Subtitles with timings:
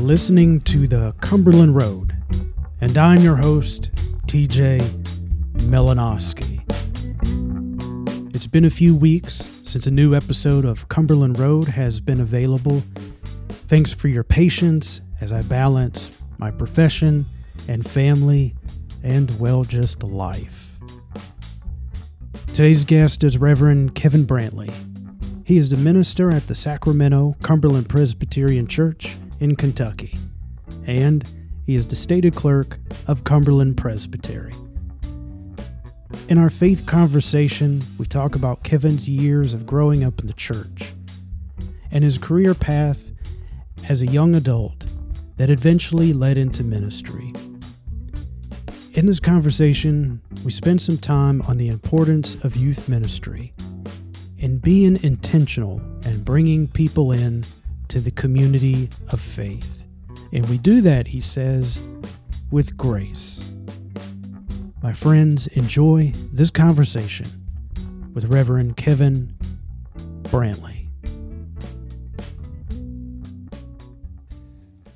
[0.00, 2.16] listening to the Cumberland Road,
[2.80, 3.90] and I'm your host,
[4.26, 4.80] TJ
[5.68, 6.60] Melanowski.
[8.34, 12.82] It's been a few weeks since a new episode of Cumberland Road has been available.
[13.68, 17.26] Thanks for your patience as I balance my profession
[17.68, 18.54] and family
[19.02, 20.70] and, well, just life.
[22.48, 24.72] Today's guest is Reverend Kevin Brantley.
[25.44, 30.16] He is the minister at the Sacramento Cumberland Presbyterian Church in Kentucky,
[30.86, 31.28] and
[31.66, 32.78] he is the stated clerk
[33.08, 34.52] of Cumberland Presbytery.
[36.28, 40.92] In our faith conversation, we talk about Kevin's years of growing up in the church
[41.90, 43.10] and his career path
[43.88, 44.86] as a young adult
[45.38, 47.32] that eventually led into ministry.
[48.94, 53.54] In this conversation, we spend some time on the importance of youth ministry
[54.40, 57.42] and being intentional and bringing people in
[57.92, 59.82] to the community of faith.
[60.32, 61.86] And we do that, he says,
[62.50, 63.52] with grace.
[64.82, 67.26] My friends, enjoy this conversation
[68.14, 69.36] with Reverend Kevin
[70.22, 70.88] Brantley.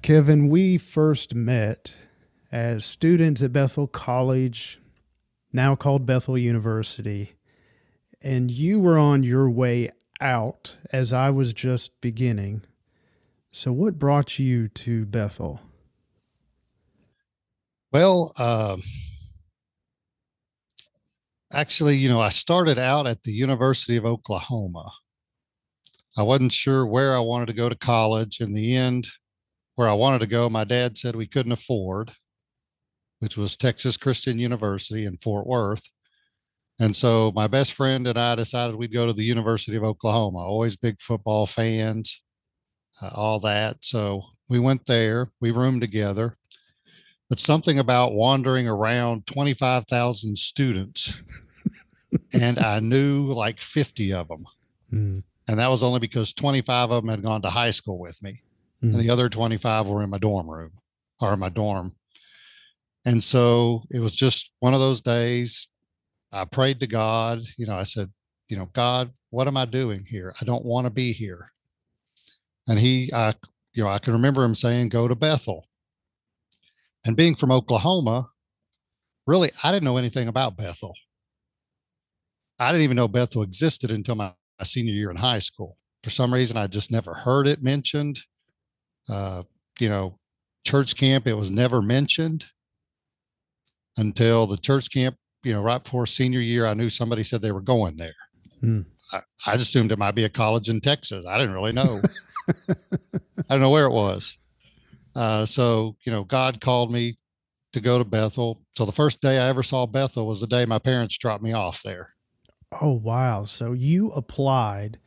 [0.01, 1.95] Kevin, we first met
[2.51, 4.81] as students at Bethel College,
[5.53, 7.35] now called Bethel University,
[8.23, 12.63] and you were on your way out as I was just beginning.
[13.59, 15.63] So, what brought you to Bethel?
[17.91, 18.77] Well, uh,
[21.51, 24.85] actually, you know, I started out at the University of Oklahoma.
[26.19, 28.43] I wasn't sure where I wanted to go to college.
[28.43, 29.07] In the end,
[29.77, 32.13] where I wanted to go, my dad said we couldn't afford,
[33.21, 35.89] which was Texas Christian University in Fort Worth.
[36.79, 40.41] And so my best friend and I decided we'd go to the University of Oklahoma.
[40.41, 42.21] Always big football fans
[43.03, 43.85] uh, all that.
[43.85, 46.37] So we went there, we roomed together.
[47.29, 51.21] But something about wandering around 25,000 students,
[52.33, 54.45] and I knew like 50 of them.
[54.93, 55.23] Mm.
[55.49, 58.43] And that was only because 25 of them had gone to high school with me,
[58.83, 58.93] mm.
[58.93, 60.71] and the other 25 were in my dorm room
[61.21, 61.97] or in my dorm.
[63.05, 65.69] And so it was just one of those days.
[66.33, 67.41] I prayed to God.
[67.57, 68.11] You know, I said,
[68.49, 70.35] you know, God, what am I doing here?
[70.41, 71.51] I don't want to be here.
[72.69, 73.35] And he, I,
[73.75, 75.67] you know, I can remember him saying, go to Bethel.
[77.05, 78.29] And being from Oklahoma,
[79.27, 80.95] really, I didn't know anything about Bethel.
[82.59, 85.77] I didn't even know Bethel existed until my, my senior year in high school.
[86.03, 88.19] For some reason, I just never heard it mentioned.
[89.09, 89.45] Uh,
[89.79, 90.19] you know,
[90.65, 92.47] church camp, it was never mentioned
[93.97, 97.53] until the church camp, you know, right before senior year, I knew somebody said they
[97.53, 98.15] were going there.
[98.61, 98.81] Hmm.
[99.13, 101.27] I, I assumed it might be a college in Texas.
[101.27, 102.01] I didn't really know.
[102.49, 102.75] I
[103.51, 104.39] don't know where it was.
[105.15, 107.15] Uh, so, you know, God called me
[107.73, 108.59] to go to Bethel.
[108.77, 111.53] So the first day I ever saw Bethel was the day my parents dropped me
[111.53, 112.11] off there.
[112.81, 113.45] Oh, wow.
[113.45, 114.99] So you applied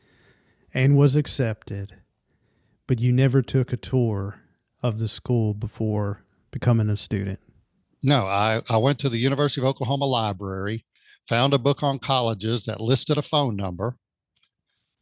[0.74, 2.00] and was accepted,
[2.86, 4.40] but you never took a tour
[4.82, 7.40] of the school before becoming a student.
[8.02, 10.86] No, I, I went to the University of Oklahoma library,
[11.28, 13.96] found a book on colleges that listed a phone number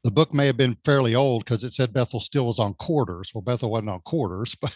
[0.05, 3.33] the book may have been fairly old because it said Bethel still was on quarters.
[3.35, 4.75] Well, Bethel wasn't on quarters, but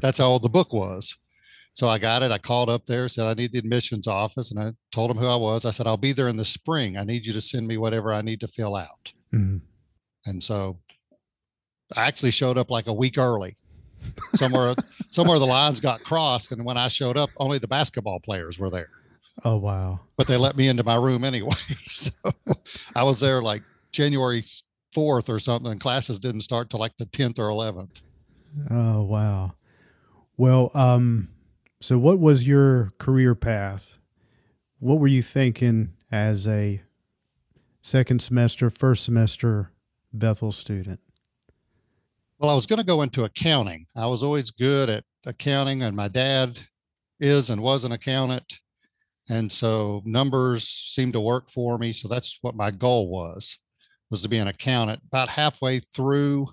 [0.00, 1.18] that's how old the book was.
[1.72, 2.32] So I got it.
[2.32, 5.26] I called up there, said I need the admissions office, and I told them who
[5.26, 5.64] I was.
[5.64, 6.96] I said I'll be there in the spring.
[6.96, 9.12] I need you to send me whatever I need to fill out.
[9.32, 9.58] Mm-hmm.
[10.26, 10.80] And so
[11.96, 13.56] I actually showed up like a week early.
[14.34, 14.74] Somewhere,
[15.08, 18.70] somewhere the lines got crossed, and when I showed up, only the basketball players were
[18.70, 18.90] there.
[19.44, 20.00] Oh wow!
[20.16, 22.10] But they let me into my room anyway, so
[22.94, 23.62] I was there like
[24.00, 24.42] January
[24.96, 28.00] 4th or something, and classes didn't start till like the 10th or 11th.
[28.70, 29.52] Oh, wow.
[30.38, 31.28] Well, um,
[31.82, 33.98] so what was your career path?
[34.78, 36.80] What were you thinking as a
[37.82, 39.70] second semester, first semester
[40.14, 41.00] Bethel student?
[42.38, 43.84] Well, I was going to go into accounting.
[43.94, 46.58] I was always good at accounting, and my dad
[47.20, 48.60] is and was an accountant.
[49.28, 51.92] And so numbers seemed to work for me.
[51.92, 53.58] So that's what my goal was
[54.10, 55.02] was to be an accountant.
[55.06, 56.48] About halfway through,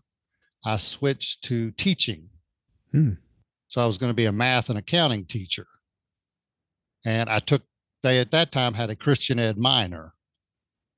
[0.65, 2.29] I switched to teaching.
[2.91, 3.13] Hmm.
[3.67, 5.67] So I was going to be a math and accounting teacher.
[7.05, 7.63] And I took,
[8.03, 10.13] they at that time had a Christian ed minor.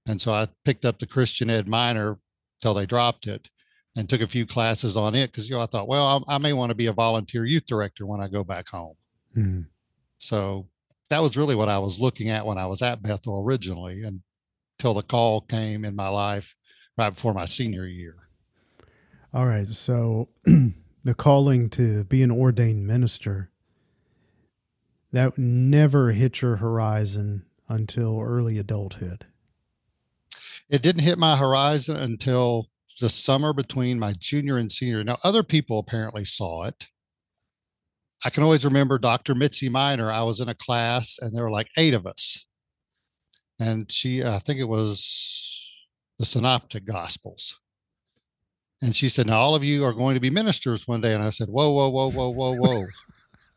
[0.07, 2.19] And so I picked up the Christian ed minor
[2.61, 3.49] till they dropped it
[3.95, 6.37] and took a few classes on it because, you know, I thought, well, I, I,
[6.37, 8.95] may want to be a volunteer youth director when I go back home.
[9.33, 9.61] Hmm.
[10.17, 10.67] So
[11.09, 14.03] that was really what I was looking at when I was at Bethel originally.
[14.03, 14.21] And
[14.79, 16.55] till the call came in my life
[16.97, 18.15] right before my senior year.
[19.33, 19.67] All right.
[19.67, 20.29] So
[21.03, 23.51] the calling to be an ordained minister
[25.11, 29.25] that never hit your horizon until early adulthood.
[30.69, 32.67] It didn't hit my horizon until
[32.99, 35.03] the summer between my junior and senior.
[35.03, 36.87] Now, other people apparently saw it.
[38.25, 39.33] I can always remember Dr.
[39.33, 40.11] Mitzi Minor.
[40.11, 42.38] I was in a class and there were like eight of us.
[43.59, 47.59] And she, I think it was the Synoptic Gospels.
[48.81, 51.13] And she said, Now all of you are going to be ministers one day.
[51.13, 52.85] And I said, Whoa, whoa, whoa, whoa, whoa, whoa.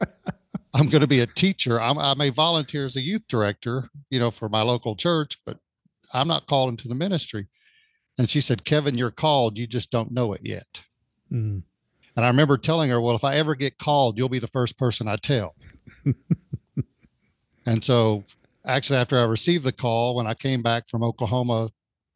[0.75, 1.81] I'm going to be a teacher.
[1.81, 5.59] I'm, I may volunteer as a youth director, you know, for my local church, but
[6.15, 7.49] I'm not called into the ministry.
[8.19, 9.59] And she said, Kevin, you're called.
[9.59, 10.85] You just don't know it yet.
[11.31, 11.63] Mm.
[12.17, 14.79] And I remember telling her, Well, if I ever get called, you'll be the first
[14.79, 15.55] person I tell.
[17.67, 18.25] and so,
[18.67, 21.71] actually, after I received the call, when I came back from Oklahoma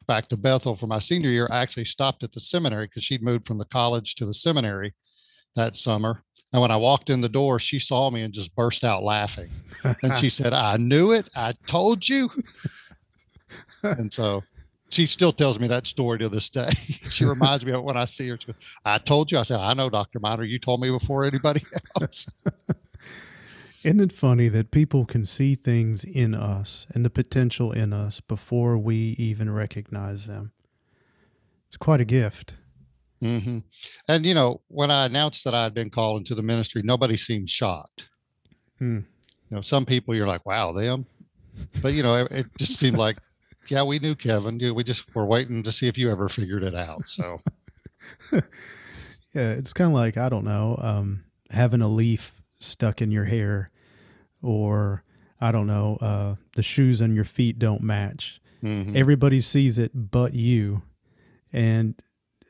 [0.07, 3.21] back to Bethel for my senior year, I actually stopped at the seminary because she'd
[3.21, 4.93] moved from the college to the seminary
[5.55, 6.23] that summer.
[6.53, 9.49] And when I walked in the door, she saw me and just burst out laughing.
[10.01, 11.29] And she said, I knew it.
[11.35, 12.29] I told you.
[13.83, 14.43] and so
[14.89, 16.69] she still tells me that story to this day.
[17.09, 18.37] she reminds me of when I see her.
[18.37, 19.39] Goes, I told you.
[19.39, 20.19] I said, I know, Dr.
[20.19, 20.43] Minor.
[20.43, 21.61] You told me before anybody
[22.01, 22.27] else.
[23.87, 28.19] Isn't it funny that people can see things in us and the potential in us
[28.19, 30.51] before we even recognize them?
[31.67, 32.55] It's quite a gift.
[33.23, 33.59] Mm-hmm.
[34.09, 37.15] And, you know, when I announced that I had been called into the ministry, nobody
[37.15, 38.09] seemed shocked.
[38.77, 38.99] Hmm.
[39.49, 41.05] You know, some people you're like, wow, them.
[41.81, 43.17] But, you know, it, it just seemed like
[43.69, 44.59] yeah, we knew Kevin.
[44.73, 47.07] We just were waiting to see if you ever figured it out.
[47.07, 47.41] So,
[48.31, 48.41] yeah,
[49.33, 53.69] it's kind of like I don't know, um, having a leaf stuck in your hair,
[54.47, 55.03] or
[55.39, 58.41] I don't know, uh, the shoes on your feet don't match.
[58.63, 58.95] Mm-hmm.
[58.95, 60.81] Everybody sees it but you,
[61.53, 61.93] and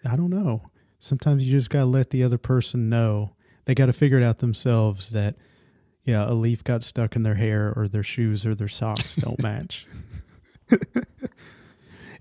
[0.10, 0.62] I don't know.
[1.00, 3.34] Sometimes you just gotta let the other person know.
[3.66, 5.36] They got to figure it out themselves that
[6.04, 9.40] yeah, a leaf got stuck in their hair or their shoes or their socks don't
[9.44, 9.86] match.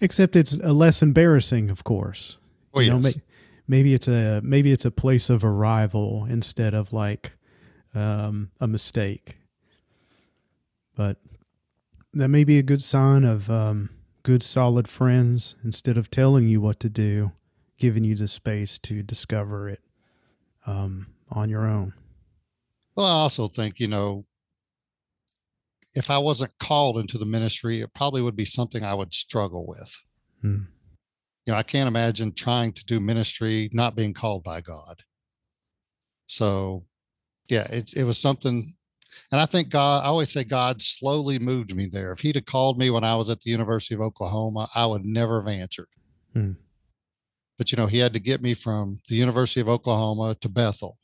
[0.01, 2.39] Except it's a less embarrassing, of course.
[2.75, 3.05] Oh, you yes.
[3.17, 3.23] Know,
[3.69, 7.33] maybe it's a maybe it's a place of arrival instead of like
[7.95, 9.39] um, a mistake.
[10.97, 11.19] But
[12.15, 13.91] that may be a good sign of um,
[14.23, 15.55] good, solid friends.
[15.63, 17.33] Instead of telling you what to do,
[17.79, 19.81] giving you the space to discover it
[20.67, 21.93] um, on your own.
[22.97, 24.25] Well, I also think you know
[25.97, 29.67] if I wasn't called into the ministry, it probably would be something I would struggle
[29.67, 29.99] with.
[30.43, 30.65] Hmm.
[31.47, 35.01] You know, I can't imagine trying to do ministry not being called by God.
[36.27, 36.85] So,
[37.49, 38.75] yeah, it, it was something.
[39.33, 42.13] And I think God, I always say God slowly moved me there.
[42.13, 45.05] If He'd have called me when I was at the University of Oklahoma, I would
[45.05, 45.89] never have answered.
[46.33, 46.53] Hmm.
[47.59, 50.99] But, you know, He had to get me from the University of Oklahoma to Bethel.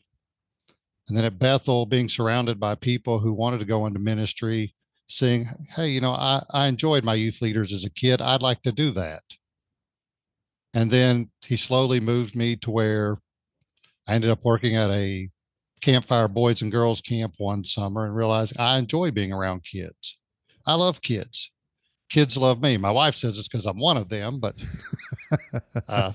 [1.09, 4.73] And then at Bethel, being surrounded by people who wanted to go into ministry,
[5.07, 8.23] saying, Hey, you know, I, I enjoyed my youth leaders as a kid.
[8.23, 9.23] I'd like to do that.
[10.75, 13.17] And then he slowly moved me to where
[14.09, 15.29] I ended up working at a
[15.83, 20.19] campfire boys and girls camp one summer and realized I enjoy being around kids.
[20.67, 21.51] I love kids.
[22.09, 22.77] Kids love me.
[22.77, 24.55] My wife says it's because I'm one of them, but
[25.89, 26.13] uh,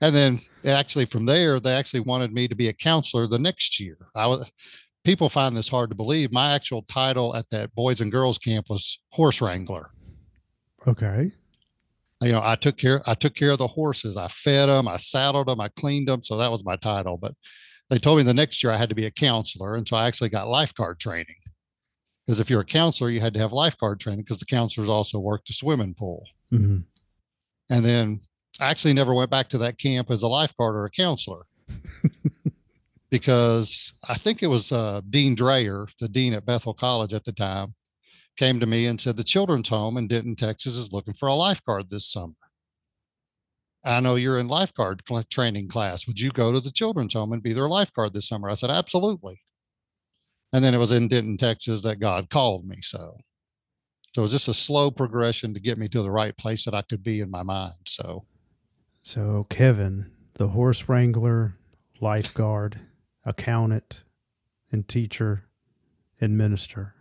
[0.00, 3.80] and then actually from there they actually wanted me to be a counselor the next
[3.80, 3.96] year.
[4.14, 4.50] I was
[5.02, 6.32] people find this hard to believe.
[6.32, 9.90] My actual title at that boys and girls camp was horse wrangler.
[10.86, 11.32] Okay.
[12.22, 14.16] You know, I took care I took care of the horses.
[14.16, 16.22] I fed them, I saddled them, I cleaned them.
[16.22, 17.16] So that was my title.
[17.16, 17.32] But
[17.90, 19.74] they told me the next year I had to be a counselor.
[19.74, 21.36] And so I actually got lifeguard training.
[22.24, 25.18] Because if you're a counselor, you had to have lifeguard training because the counselors also
[25.18, 26.26] worked the swimming pool.
[26.52, 26.78] Mm-hmm.
[27.70, 28.20] And then
[28.60, 31.42] I actually never went back to that camp as a lifeguard or a counselor.
[33.10, 37.32] because I think it was uh, Dean Dreyer, the dean at Bethel College at the
[37.32, 37.74] time,
[38.36, 41.34] came to me and said the children's home in Denton, Texas is looking for a
[41.34, 42.34] lifeguard this summer.
[43.84, 46.06] I know you're in lifeguard training class.
[46.06, 48.48] Would you go to the children's home and be their lifeguard this summer?
[48.48, 49.42] I said, absolutely.
[50.52, 52.78] And then it was in Denton, Texas that God called me.
[52.80, 53.18] So,
[54.12, 56.74] so it was just a slow progression to get me to the right place that
[56.74, 57.74] I could be in my mind.
[57.86, 58.24] So,
[59.02, 61.56] so Kevin, the horse wrangler,
[62.00, 62.80] lifeguard,
[63.24, 64.04] accountant
[64.70, 65.44] and teacher
[66.20, 66.94] and minister.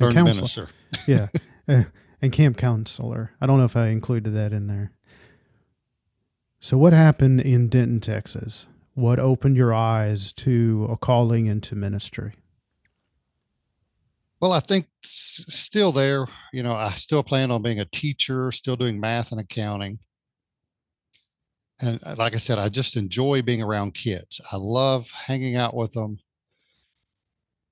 [0.00, 0.34] And counselor.
[0.34, 0.68] minister.
[1.08, 1.26] yeah.
[1.68, 1.84] Uh,
[2.20, 3.30] and camp counselor.
[3.40, 4.90] I don't know if I included that in there.
[6.64, 8.66] So, what happened in Denton, Texas?
[8.94, 12.34] What opened your eyes to a calling into ministry?
[14.40, 18.52] Well, I think s- still there, you know, I still plan on being a teacher,
[18.52, 19.98] still doing math and accounting.
[21.80, 24.40] And uh, like I said, I just enjoy being around kids.
[24.52, 26.20] I love hanging out with them.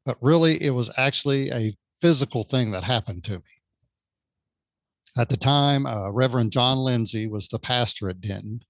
[0.05, 3.63] But really, it was actually a physical thing that happened to me.
[5.17, 8.63] At the time, uh, Reverend John Lindsay was the pastor at Denton.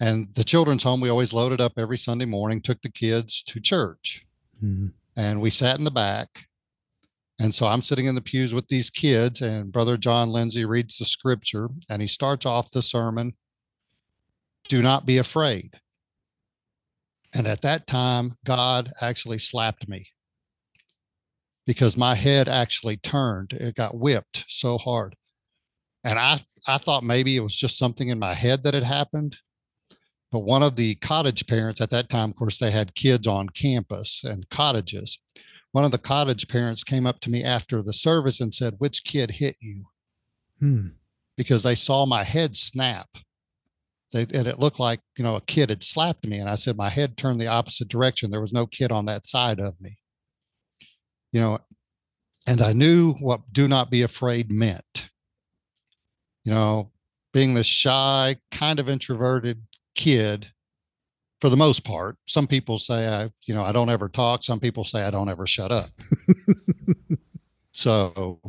[0.00, 3.60] And the children's home, we always loaded up every Sunday morning, took the kids to
[3.60, 4.26] church.
[4.62, 4.88] Mm-hmm.
[5.16, 6.28] And we sat in the back.
[7.40, 10.98] And so I'm sitting in the pews with these kids, and Brother John Lindsay reads
[10.98, 13.34] the scripture and he starts off the sermon
[14.68, 15.80] Do not be afraid.
[17.36, 20.06] And at that time, God actually slapped me
[21.66, 23.52] because my head actually turned.
[23.52, 25.16] It got whipped so hard.
[26.04, 29.38] And I, I thought maybe it was just something in my head that had happened.
[30.34, 33.48] But one of the cottage parents at that time, of course, they had kids on
[33.50, 35.20] campus and cottages.
[35.70, 39.04] One of the cottage parents came up to me after the service and said, Which
[39.04, 39.84] kid hit you?
[40.58, 40.88] Hmm.
[41.36, 43.06] Because they saw my head snap.
[44.12, 46.40] They, and it looked like, you know, a kid had slapped me.
[46.40, 48.32] And I said, My head turned the opposite direction.
[48.32, 49.98] There was no kid on that side of me.
[51.30, 51.60] You know,
[52.48, 55.10] and I knew what do not be afraid meant
[56.44, 56.90] you know,
[57.32, 59.62] being the shy, kind of introverted
[59.94, 60.50] kid
[61.40, 62.16] for the most part.
[62.26, 64.42] Some people say I, you know, I don't ever talk.
[64.42, 65.90] Some people say I don't ever shut up.
[67.72, 68.40] so,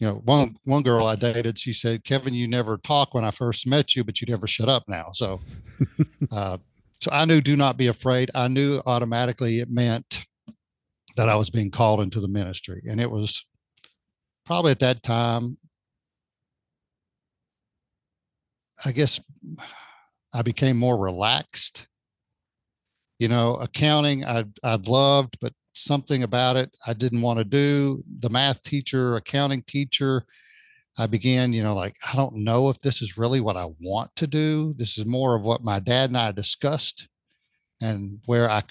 [0.00, 3.30] you know, one one girl I dated, she said, "Kevin, you never talk when I
[3.30, 5.40] first met you, but you never shut up now." So,
[6.32, 6.58] uh,
[7.00, 8.30] so I knew, do not be afraid.
[8.34, 10.26] I knew automatically it meant
[11.16, 13.44] that I was being called into the ministry, and it was
[14.46, 15.56] probably at that time
[18.84, 19.20] I guess
[20.34, 21.88] I became more relaxed.
[23.18, 28.02] You know, accounting I I loved, but something about it I didn't want to do.
[28.20, 30.24] The math teacher, accounting teacher,
[30.98, 34.14] I began, you know, like I don't know if this is really what I want
[34.16, 34.74] to do.
[34.76, 37.08] This is more of what my dad and I discussed
[37.80, 38.62] and where I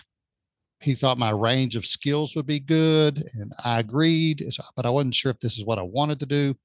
[0.81, 4.43] he thought my range of skills would be good and I agreed,
[4.75, 6.55] but I wasn't sure if this is what I wanted to do.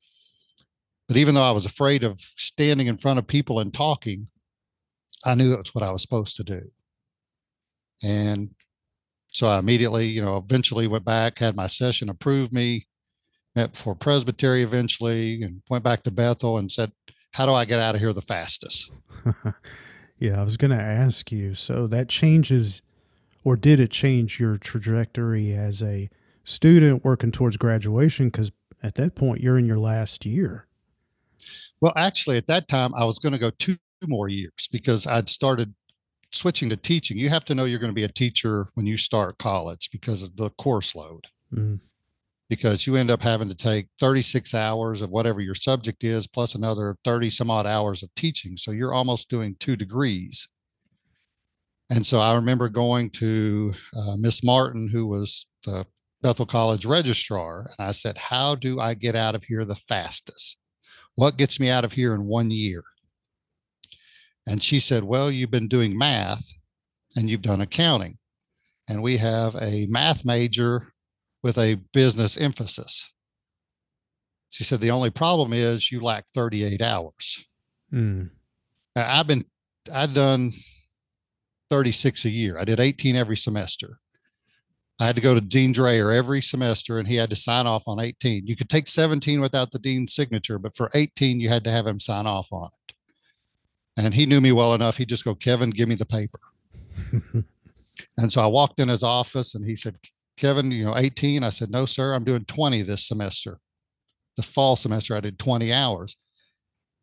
[1.09, 4.29] But even though I was afraid of standing in front of people and talking,
[5.25, 6.61] I knew it was what I was supposed to do.
[8.03, 8.51] And
[9.29, 12.85] so I immediately, you know, eventually went back, had my session approved me,
[13.57, 16.93] met for presbytery eventually, and went back to Bethel and said,
[17.33, 18.93] How do I get out of here the fastest?
[20.19, 21.55] yeah, I was going to ask you.
[21.55, 22.83] So that changes,
[23.43, 26.11] or did it change your trajectory as a
[26.45, 28.29] student working towards graduation?
[28.29, 28.53] Because
[28.83, 30.67] at that point, you're in your last year.
[31.81, 33.77] Well, actually, at that time, I was going to go two
[34.09, 35.75] more years because I'd started
[36.33, 37.17] switching to teaching.
[37.17, 40.23] You have to know you're going to be a teacher when you start college because
[40.23, 41.27] of the course load.
[41.53, 41.81] Mm.
[42.51, 46.55] Because you end up having to take 36 hours of whatever your subject is, plus
[46.55, 48.57] another 30 some odd hours of teaching.
[48.57, 50.47] So you're almost doing two degrees.
[51.91, 55.87] And so I remember going to uh, Miss Martin, who was the
[56.23, 60.59] Bethel College registrar, and I said, How do I get out of here the fastest?
[61.17, 62.83] What gets me out of here in one year?
[64.47, 66.53] And she said, Well, you've been doing math
[67.17, 68.17] and you've done accounting.
[68.89, 70.93] And we have a math major
[71.43, 73.13] with a business emphasis.
[74.51, 77.47] She said, The only problem is you lack 38 hours.
[77.93, 78.31] Mm.
[78.97, 79.45] I've been,
[79.93, 80.53] I've done
[81.71, 82.59] 36 a year.
[82.59, 83.99] I did 18 every semester.
[85.01, 87.89] I had to go to Dean Dreyer every semester and he had to sign off
[87.89, 88.47] on 18.
[88.47, 91.87] You could take 17 without the dean's signature, but for 18, you had to have
[91.87, 92.95] him sign off on it.
[93.97, 94.97] And he knew me well enough.
[94.97, 96.41] He'd just go, Kevin, give me the paper.
[98.19, 99.97] and so I walked in his office and he said,
[100.37, 101.45] Kevin, you know, 18.
[101.45, 103.59] I said, no, sir, I'm doing 20 this semester.
[104.37, 106.17] The fall semester, I did 20 hours.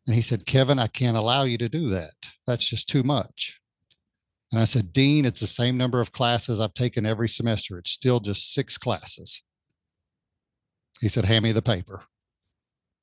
[0.06, 2.12] And he said, Kevin, I can't allow you to do that.
[2.46, 3.60] That's just too much.
[4.52, 7.78] And I said, Dean, it's the same number of classes I've taken every semester.
[7.78, 9.42] It's still just six classes.
[11.00, 12.02] He said, Hand me the paper.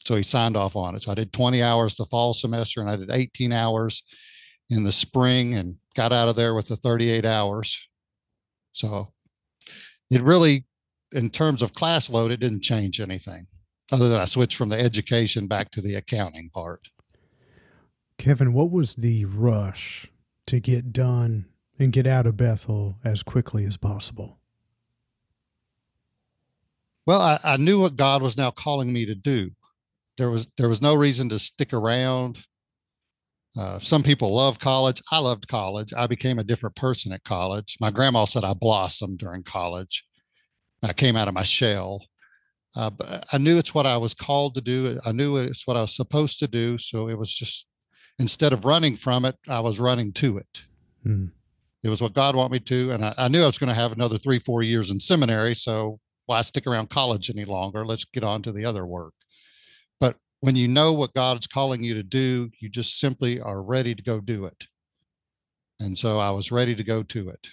[0.09, 1.03] So he signed off on it.
[1.03, 4.01] So I did 20 hours the fall semester and I did 18 hours
[4.71, 7.87] in the spring and got out of there with the 38 hours.
[8.71, 9.13] So
[10.09, 10.65] it really,
[11.13, 13.45] in terms of class load, it didn't change anything
[13.91, 16.89] other than I switched from the education back to the accounting part.
[18.17, 20.07] Kevin, what was the rush
[20.47, 21.45] to get done
[21.77, 24.39] and get out of Bethel as quickly as possible?
[27.05, 29.51] Well, I, I, knew what God was now calling me to do.
[30.19, 32.43] There was there was no reason to stick around.
[33.57, 35.01] Uh, some people love college.
[35.11, 35.91] I loved college.
[35.97, 37.77] I became a different person at college.
[37.81, 40.03] My grandma said I blossomed during college.
[40.83, 42.05] I came out of my shell.
[42.75, 44.99] Uh, but I knew it's what I was called to do.
[45.03, 46.77] I knew it's what I was supposed to do.
[46.77, 47.65] So it was just
[48.19, 50.65] instead of running from it, I was running to it.
[51.05, 51.31] Mm.
[51.83, 52.91] It was what God wanted me to.
[52.91, 55.55] And I, I knew I was going to have another three, four years in seminary.
[55.55, 57.83] So why stick around college any longer?
[57.83, 59.13] Let's get on to the other work.
[60.41, 63.93] When you know what God is calling you to do, you just simply are ready
[63.93, 64.67] to go do it.
[65.79, 67.47] And so I was ready to go to it.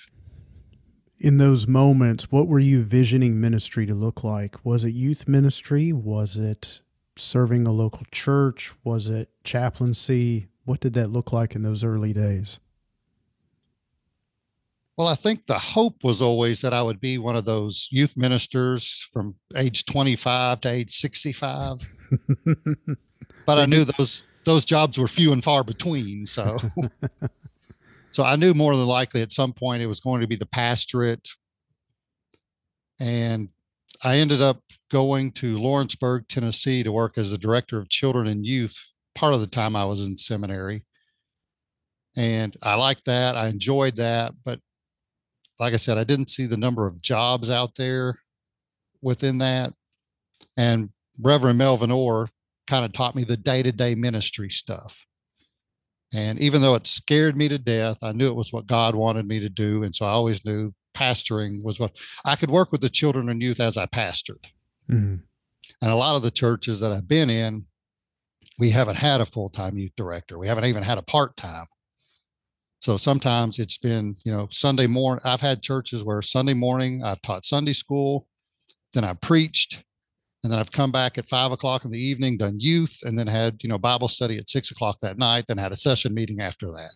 [1.19, 4.65] In those moments, what were you visioning ministry to look like?
[4.65, 5.93] Was it youth ministry?
[5.93, 6.83] Was it
[7.17, 8.73] serving a local church?
[8.85, 10.49] Was it chaplaincy?
[10.65, 12.61] What did that look like in those early days?
[14.97, 18.17] Well, I think the hope was always that I would be one of those youth
[18.17, 21.89] ministers from age 25 to age 65.
[23.47, 26.57] but I knew those those jobs were few and far between, so
[28.11, 30.47] so I knew more than likely at some point it was going to be the
[30.47, 31.29] pastorate.
[33.01, 33.51] And
[34.03, 34.61] I ended up
[34.91, 39.41] going to Lawrenceburg, Tennessee to work as the director of children and youth part of
[39.41, 40.85] the time I was in seminary.
[42.17, 43.37] And I liked that.
[43.37, 44.33] I enjoyed that.
[44.45, 44.61] But
[45.59, 48.15] like I said, I didn't see the number of jobs out there
[49.03, 49.73] within that.
[50.57, 52.29] And Reverend Melvin Orr
[52.67, 55.07] kind of taught me the day to day ministry stuff.
[56.15, 59.27] And even though it scared me to death, I knew it was what God wanted
[59.27, 59.83] me to do.
[59.83, 63.43] And so I always knew pastoring was what I could work with the children and
[63.43, 64.45] youth as I pastored.
[64.91, 65.17] Mm-hmm.
[65.83, 67.67] And a lot of the churches that I've been in,
[68.59, 70.39] we haven't had a full time youth director.
[70.39, 71.67] We haven't even had a part time.
[72.81, 75.21] So sometimes it's been, you know, Sunday morning.
[75.25, 78.29] I've had churches where Sunday morning I've taught Sunday school,
[78.93, 79.85] then I preached,
[80.47, 83.27] and then I've come back at five o'clock in the evening, done youth, and then
[83.27, 86.41] had, you know, Bible study at six o'clock that night, then had a session meeting
[86.41, 86.93] after that.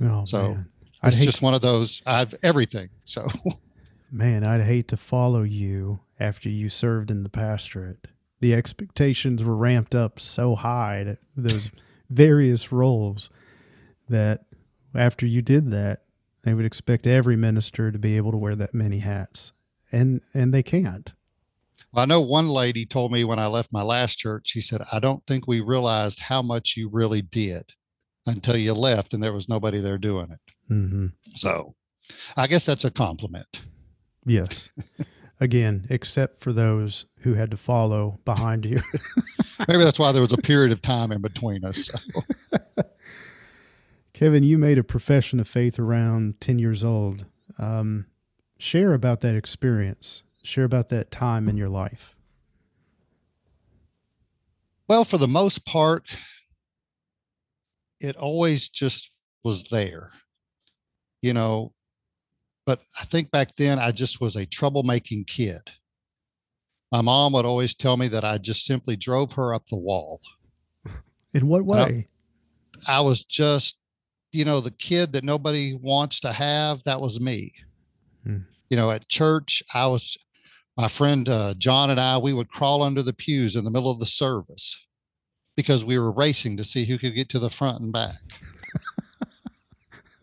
[0.00, 0.68] Oh, so man.
[1.02, 2.90] it's just one of those, I've everything.
[3.04, 3.26] So,
[4.12, 8.06] man, I'd hate to follow you after you served in the pastorate.
[8.38, 11.74] The expectations were ramped up so high to those
[12.10, 13.28] various roles
[14.08, 14.44] that
[14.94, 16.04] after you did that,
[16.44, 19.50] they would expect every minister to be able to wear that many hats.
[19.90, 21.12] And and they can't.
[21.94, 24.80] Well, I know one lady told me when I left my last church, she said,
[24.92, 27.74] I don't think we realized how much you really did
[28.26, 30.72] until you left and there was nobody there doing it.
[30.72, 31.06] Mm-hmm.
[31.30, 31.76] So
[32.36, 33.62] I guess that's a compliment.
[34.26, 34.72] Yes.
[35.40, 38.78] Again, except for those who had to follow behind you.
[39.68, 41.90] Maybe that's why there was a period of time in between us.
[41.92, 42.22] So.
[44.14, 47.26] Kevin, you made a profession of faith around 10 years old.
[47.56, 48.06] Um,
[48.58, 50.24] share about that experience.
[50.44, 52.16] Share about that time in your life.
[54.86, 56.18] Well, for the most part,
[58.00, 59.10] it always just
[59.42, 60.10] was there,
[61.22, 61.72] you know.
[62.66, 65.62] But I think back then I just was a troublemaking kid.
[66.92, 70.20] My mom would always tell me that I just simply drove her up the wall.
[71.34, 72.08] In what way?
[72.86, 73.78] I, I was just
[74.34, 77.52] you know, the kid that nobody wants to have, that was me.
[78.24, 78.38] Hmm.
[78.68, 80.18] You know, at church, I was,
[80.76, 83.90] my friend uh, John and I, we would crawl under the pews in the middle
[83.90, 84.86] of the service
[85.56, 88.18] because we were racing to see who could get to the front and back.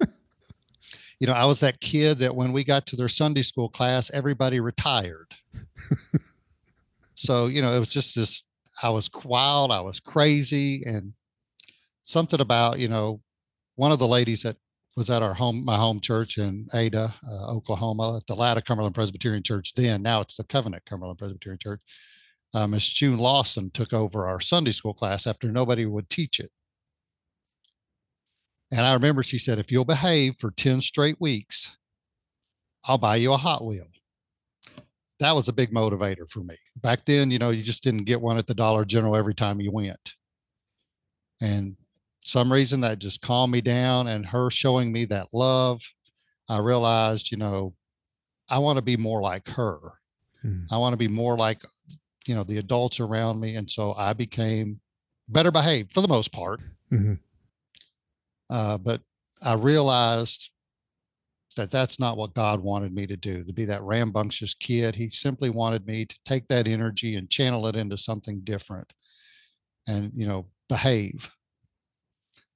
[1.19, 4.11] you know, I was that kid that when we got to their Sunday school class,
[4.11, 5.31] everybody retired.
[7.13, 8.43] so, you know, it was just this
[8.83, 11.13] I was wild, I was crazy, and
[12.01, 13.21] something about, you know,
[13.75, 14.57] one of the ladies that
[14.97, 18.95] was at our home, my home church in Ada, uh, Oklahoma, at the Latta Cumberland
[18.95, 19.73] Presbyterian Church.
[19.73, 21.79] Then, now it's the Covenant Cumberland Presbyterian Church.
[22.53, 26.49] Uh, Miss June Lawson took over our Sunday school class after nobody would teach it.
[28.71, 31.77] And I remember she said, if you'll behave for 10 straight weeks,
[32.85, 33.87] I'll buy you a Hot Wheel.
[35.19, 36.55] That was a big motivator for me.
[36.81, 39.61] Back then, you know, you just didn't get one at the Dollar General every time
[39.61, 40.15] you went.
[41.41, 41.75] And
[42.31, 45.81] some reason that just calmed me down and her showing me that love
[46.49, 47.73] i realized you know
[48.49, 49.79] i want to be more like her
[50.41, 50.63] hmm.
[50.71, 51.57] i want to be more like
[52.25, 54.79] you know the adults around me and so i became
[55.27, 57.15] better behaved for the most part mm-hmm.
[58.49, 59.01] uh, but
[59.43, 60.51] i realized
[61.57, 65.09] that that's not what god wanted me to do to be that rambunctious kid he
[65.09, 68.93] simply wanted me to take that energy and channel it into something different
[69.85, 71.29] and you know behave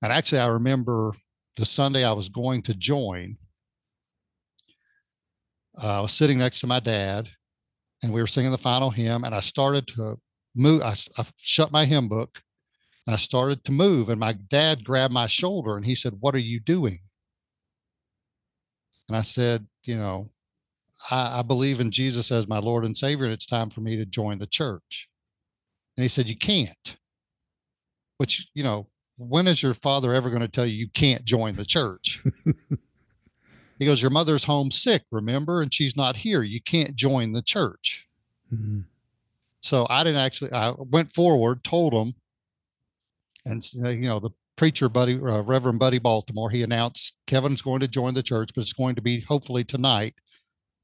[0.05, 1.13] and actually, I remember
[1.57, 3.33] the Sunday I was going to join,
[5.81, 7.27] uh, I was sitting next to my dad
[8.03, 9.23] and we were singing the final hymn.
[9.23, 10.19] And I started to
[10.55, 12.37] move, I, I shut my hymn book
[13.07, 14.09] and I started to move.
[14.09, 16.99] And my dad grabbed my shoulder and he said, What are you doing?
[19.09, 20.27] And I said, You know,
[21.09, 23.95] I, I believe in Jesus as my Lord and Savior, and it's time for me
[23.97, 25.09] to join the church.
[25.97, 26.97] And he said, You can't.
[28.19, 28.87] Which, you know,
[29.17, 32.23] when is your father ever going to tell you you can't join the church?
[33.80, 35.62] he goes, Your mother's homesick, remember?
[35.62, 36.43] And she's not here.
[36.43, 38.08] You can't join the church.
[38.54, 38.82] Mm-hmm.
[39.62, 42.13] So I didn't actually, I went forward, told him,
[43.45, 47.88] and, you know, the preacher, Buddy, uh, Reverend Buddy Baltimore, he announced Kevin's going to
[47.88, 50.13] join the church, but it's going to be hopefully tonight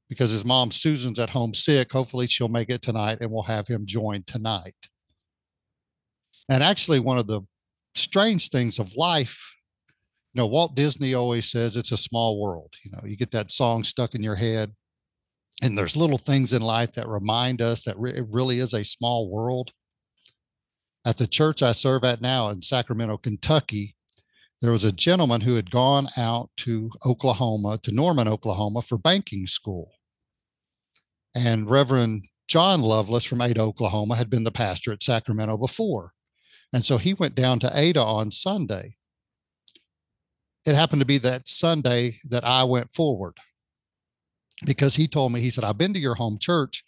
[0.08, 1.92] because his mom, Susan's at home sick.
[1.92, 4.88] Hopefully she'll make it tonight and we'll have him join tonight.
[6.48, 7.42] And actually, one of the
[7.94, 9.54] strange things of life,
[10.32, 12.74] you know, Walt Disney always says it's a small world.
[12.84, 14.72] You know, you get that song stuck in your head,
[15.62, 18.84] and there's little things in life that remind us that re- it really is a
[18.84, 19.72] small world.
[21.06, 23.94] At the church I serve at now in Sacramento, Kentucky,
[24.60, 29.46] there was a gentleman who had gone out to Oklahoma, to Norman, Oklahoma for banking
[29.46, 29.90] school.
[31.34, 36.12] And Reverend John Lovelace from Ada, Oklahoma had been the pastor at Sacramento before.
[36.72, 38.96] And so he went down to Ada on Sunday.
[40.66, 43.36] It happened to be that Sunday that I went forward
[44.66, 46.84] because he told me, he said, I've been to your home church.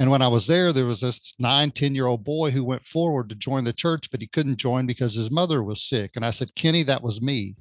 [0.00, 2.82] And when I was there, there was this nine, 10 year old boy who went
[2.84, 6.12] forward to join the church, but he couldn't join because his mother was sick.
[6.14, 7.54] And I said, Kenny, that was me.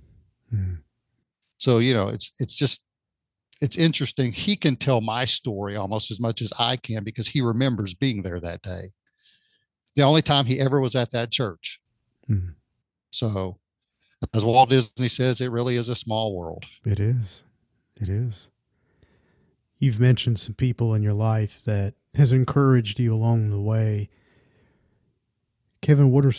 [0.54, 0.78] Mm.
[1.58, 2.84] So, you know, it's, it's just,
[3.60, 4.32] it's interesting.
[4.32, 8.22] He can tell my story almost as much as I can because he remembers being
[8.22, 8.84] there that day
[9.98, 11.82] the only time he ever was at that church.
[12.30, 12.52] Mm-hmm.
[13.10, 13.58] So,
[14.34, 16.66] as Walt Disney says, it really is a small world.
[16.86, 17.44] It is.
[18.00, 18.50] It is.
[19.80, 24.10] You've mentioned some people in your life that has encouraged you along the way.
[25.82, 26.34] Kevin, what are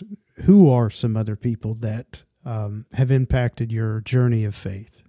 [0.44, 5.02] who are some other people that um, have impacted your journey of faith?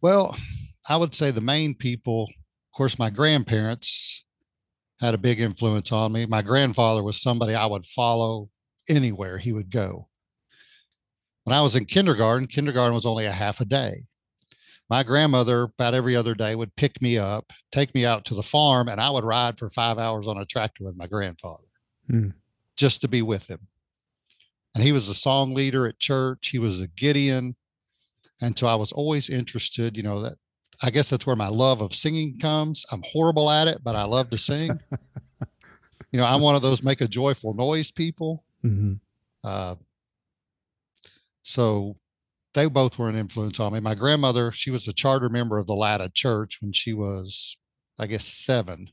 [0.00, 0.36] Well,
[0.88, 4.03] I would say the main people, of course, my grandparents
[5.04, 6.26] had a big influence on me.
[6.26, 8.50] My grandfather was somebody I would follow
[8.88, 10.08] anywhere he would go.
[11.44, 13.92] When I was in kindergarten, kindergarten was only a half a day.
[14.90, 18.42] My grandmother, about every other day, would pick me up, take me out to the
[18.42, 21.64] farm, and I would ride for five hours on a tractor with my grandfather
[22.08, 22.28] hmm.
[22.76, 23.60] just to be with him.
[24.74, 27.56] And he was a song leader at church, he was a Gideon.
[28.42, 30.36] And so I was always interested, you know, that
[30.84, 32.84] I guess that's where my love of singing comes.
[32.92, 34.78] I'm horrible at it, but I love to sing.
[36.12, 38.44] you know, I'm one of those make a joyful noise people.
[38.62, 38.94] Mm-hmm.
[39.42, 39.76] Uh,
[41.40, 41.96] so
[42.52, 43.80] they both were an influence on me.
[43.80, 47.56] My grandmother, she was a charter member of the Latta Church when she was,
[47.98, 48.88] I guess, seven,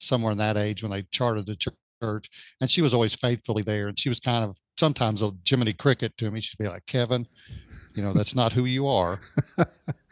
[0.00, 2.30] somewhere in that age when they chartered the church.
[2.62, 3.88] And she was always faithfully there.
[3.88, 6.40] And she was kind of sometimes a Jiminy Cricket to me.
[6.40, 7.26] She'd be like, Kevin,
[7.94, 9.20] you know, that's not who you are.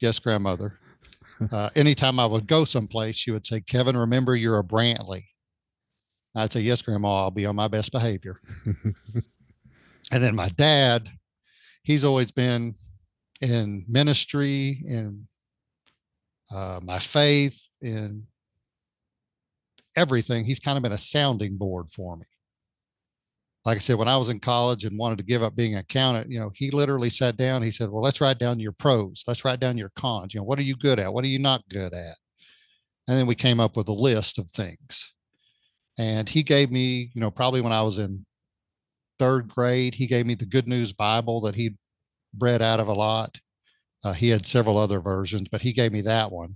[0.00, 0.78] yes, grandmother.
[1.52, 5.22] Uh, anytime I would go someplace, she would say, Kevin, remember you're a Brantley.
[6.34, 8.40] I'd say, Yes, Grandma, I'll be on my best behavior.
[8.66, 8.94] and
[10.10, 11.08] then my dad,
[11.82, 12.74] he's always been
[13.40, 15.26] in ministry, in
[16.54, 18.24] uh, my faith, in
[19.96, 20.44] everything.
[20.44, 22.26] He's kind of been a sounding board for me
[23.66, 25.80] like I said, when I was in college and wanted to give up being an
[25.80, 27.64] accountant, you know, he literally sat down.
[27.64, 29.24] He said, Well, let's write down your pros.
[29.26, 30.32] Let's write down your cons.
[30.32, 31.12] You know, what are you good at?
[31.12, 32.16] What are you not good at?
[33.08, 35.12] And then we came up with a list of things.
[35.98, 38.24] And he gave me, you know, probably when I was in
[39.18, 41.74] third grade, he gave me the Good News Bible that he
[42.38, 43.40] read out of a lot.
[44.04, 46.50] Uh, he had several other versions, but he gave me that one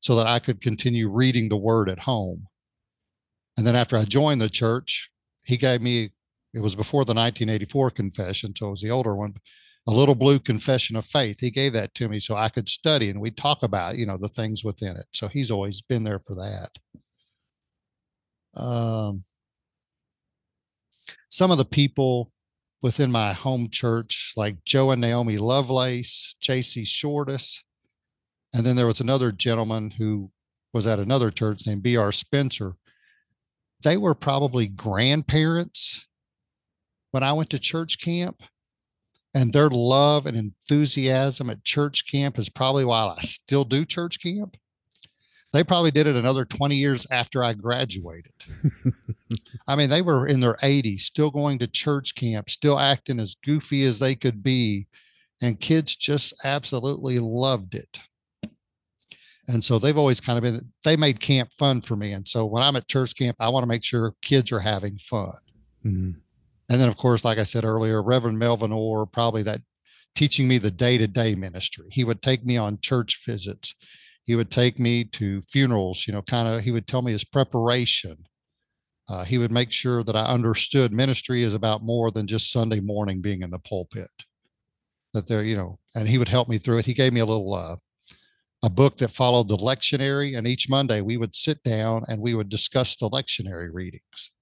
[0.00, 2.46] so that I could continue reading the word at home.
[3.58, 5.10] And then after I joined the church,
[5.44, 6.10] he gave me
[6.54, 9.34] it was before the 1984 confession, so it was the older one.
[9.88, 11.40] A little blue confession of faith.
[11.40, 14.16] He gave that to me so I could study and we talk about, you know,
[14.16, 15.06] the things within it.
[15.12, 16.78] So he's always been there for that.
[18.54, 19.24] Um,
[21.30, 22.30] some of the people
[22.80, 26.82] within my home church, like Joe and Naomi Lovelace, J.C.
[26.82, 27.64] Shortis,
[28.54, 30.30] and then there was another gentleman who
[30.72, 32.12] was at another church named B.R.
[32.12, 32.74] Spencer.
[33.82, 36.01] They were probably grandparents
[37.12, 38.42] when I went to church camp,
[39.34, 44.20] and their love and enthusiasm at church camp is probably why I still do church
[44.20, 44.56] camp.
[45.52, 48.32] They probably did it another 20 years after I graduated.
[49.68, 53.34] I mean, they were in their 80s, still going to church camp, still acting as
[53.34, 54.86] goofy as they could be.
[55.42, 58.00] And kids just absolutely loved it.
[59.48, 62.12] And so they've always kind of been, they made camp fun for me.
[62.12, 64.94] And so when I'm at church camp, I want to make sure kids are having
[64.94, 65.34] fun.
[65.84, 66.10] Mm-hmm.
[66.72, 69.60] And then, of course, like I said earlier, Reverend Melvin Orr, probably that
[70.14, 71.84] teaching me the day to day ministry.
[71.90, 73.74] He would take me on church visits.
[74.24, 77.26] He would take me to funerals, you know, kind of, he would tell me his
[77.26, 78.24] preparation.
[79.06, 82.80] Uh, he would make sure that I understood ministry is about more than just Sunday
[82.80, 84.10] morning being in the pulpit.
[85.12, 86.86] That there, you know, and he would help me through it.
[86.86, 87.76] He gave me a little uh,
[88.64, 92.34] a book that followed the lectionary, and each Monday we would sit down and we
[92.34, 94.32] would discuss the lectionary readings.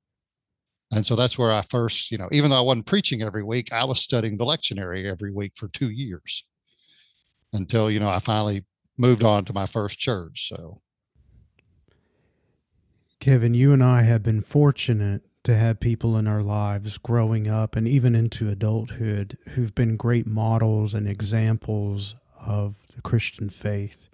[0.92, 3.72] And so that's where I first, you know, even though I wasn't preaching every week,
[3.72, 6.44] I was studying the lectionary every week for two years
[7.52, 8.64] until, you know, I finally
[8.98, 10.48] moved on to my first church.
[10.48, 10.82] So,
[13.20, 17.76] Kevin, you and I have been fortunate to have people in our lives growing up
[17.76, 22.14] and even into adulthood who've been great models and examples
[22.46, 24.08] of the Christian faith.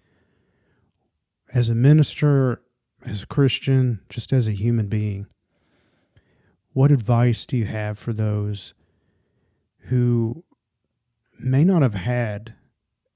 [1.54, 2.60] As a minister,
[3.04, 5.26] as a Christian, just as a human being,
[6.76, 8.74] what advice do you have for those
[9.88, 10.44] who
[11.40, 12.52] may not have had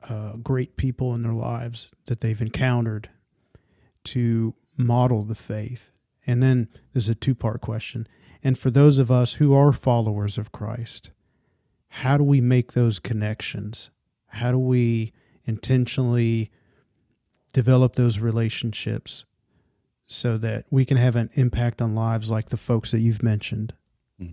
[0.09, 3.11] uh, great people in their lives that they've encountered
[4.03, 5.93] to model the faith?
[6.27, 8.09] And then there's a two part question.
[8.43, 11.11] And for those of us who are followers of Christ,
[11.89, 13.91] how do we make those connections?
[14.29, 15.13] How do we
[15.45, 16.51] intentionally
[17.53, 19.27] develop those relationships
[20.11, 23.73] so that we can have an impact on lives like the folks that you've mentioned?
[24.21, 24.33] Mm-hmm.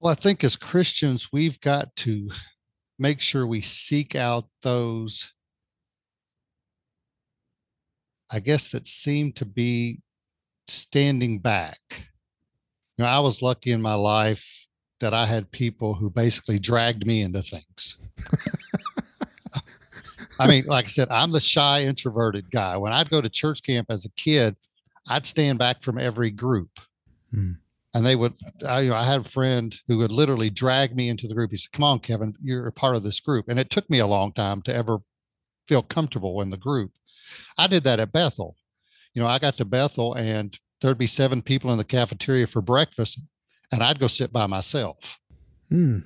[0.00, 2.28] Well, I think as Christians, we've got to
[2.98, 5.32] make sure we seek out those,
[8.30, 10.02] I guess, that seem to be
[10.68, 11.78] standing back.
[12.98, 14.68] You know, I was lucky in my life
[15.00, 17.98] that I had people who basically dragged me into things.
[20.38, 22.76] I mean, like I said, I'm the shy, introverted guy.
[22.76, 24.56] When I'd go to church camp as a kid,
[25.08, 26.70] I'd stand back from every group.
[27.32, 27.52] Hmm.
[27.94, 28.34] And they would,
[28.66, 31.52] I, you know, I had a friend who would literally drag me into the group.
[31.52, 33.46] He said, Come on, Kevin, you're a part of this group.
[33.48, 34.98] And it took me a long time to ever
[35.68, 36.90] feel comfortable in the group.
[37.56, 38.56] I did that at Bethel.
[39.14, 42.60] You know, I got to Bethel and there'd be seven people in the cafeteria for
[42.60, 43.30] breakfast,
[43.72, 45.18] and I'd go sit by myself.
[45.70, 46.00] Hmm.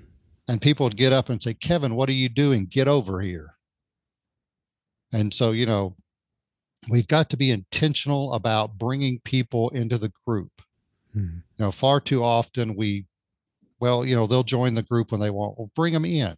[0.46, 2.66] And people would get up and say, Kevin, what are you doing?
[2.70, 3.54] Get over here.
[5.12, 5.96] And so, you know,
[6.90, 10.62] we've got to be intentional about bringing people into the group.
[11.16, 11.38] Mm-hmm.
[11.58, 13.06] You know, far too often we,
[13.80, 15.58] well, you know, they'll join the group when they want.
[15.58, 16.34] Well, bring them in.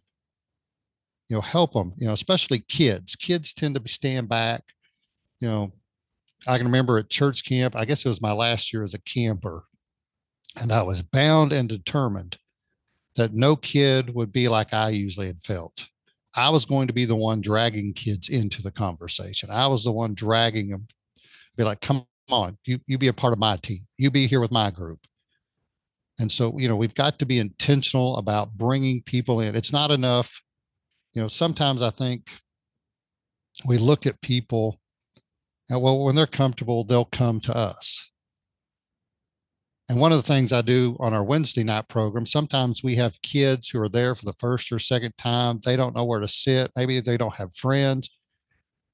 [1.27, 1.93] You know, help them.
[1.97, 3.15] You know, especially kids.
[3.15, 4.61] Kids tend to stand back.
[5.39, 5.71] You know,
[6.47, 7.75] I can remember at church camp.
[7.75, 9.63] I guess it was my last year as a camper,
[10.61, 12.37] and I was bound and determined
[13.15, 15.89] that no kid would be like I usually had felt.
[16.35, 19.49] I was going to be the one dragging kids into the conversation.
[19.51, 20.87] I was the one dragging them,
[21.57, 23.79] be like, come on, you, you be a part of my team.
[23.97, 24.99] You be here with my group.
[26.19, 29.55] And so, you know, we've got to be intentional about bringing people in.
[29.55, 30.41] It's not enough.
[31.13, 32.29] You know, sometimes I think
[33.67, 34.79] we look at people
[35.71, 37.90] and well, when they're comfortable, they'll come to us.
[39.91, 43.21] And one of the things I do on our Wednesday night program, sometimes we have
[43.23, 45.59] kids who are there for the first or second time.
[45.65, 46.71] They don't know where to sit.
[46.77, 48.21] Maybe they don't have friends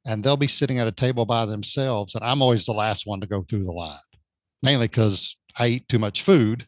[0.07, 2.15] and they'll be sitting at a table by themselves.
[2.15, 3.99] And I'm always the last one to go through the line,
[4.63, 6.65] mainly because I eat too much food,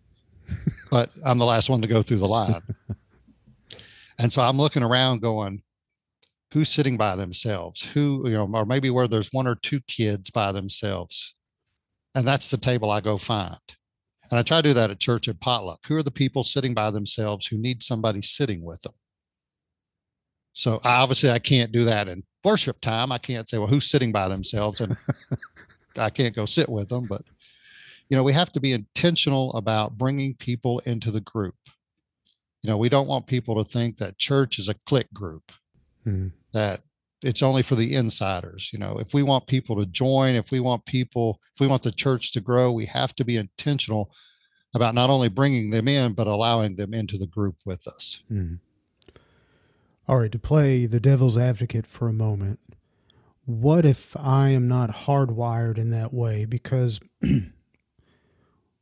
[0.92, 2.62] but I'm the last one to go through the line.
[4.20, 5.64] and so I'm looking around going,
[6.54, 7.94] who's sitting by themselves?
[7.94, 11.34] Who, you know, or maybe where there's one or two kids by themselves.
[12.14, 13.58] And that's the table I go find.
[14.30, 15.80] And I try to do that at church at potluck.
[15.88, 18.94] Who are the people sitting by themselves who need somebody sitting with them?
[20.54, 23.12] So obviously I can't do that in worship time.
[23.12, 24.82] I can't say, well, who's sitting by themselves?
[24.82, 24.96] And
[25.98, 27.06] I can't go sit with them.
[27.08, 27.22] But,
[28.10, 31.56] you know, we have to be intentional about bringing people into the group.
[32.62, 35.52] You know, we don't want people to think that church is a clique group,
[36.06, 36.28] mm-hmm.
[36.54, 36.82] that
[37.24, 38.72] it's only for the insiders.
[38.72, 41.84] You know, if we want people to join, if we want people, if we want
[41.84, 44.12] the church to grow, we have to be intentional
[44.76, 48.24] about not only bringing them in, but allowing them into the group with us.
[48.32, 48.60] Mm.
[50.08, 52.60] All right, to play the devil's advocate for a moment,
[53.46, 56.46] what if I am not hardwired in that way?
[56.46, 57.00] Because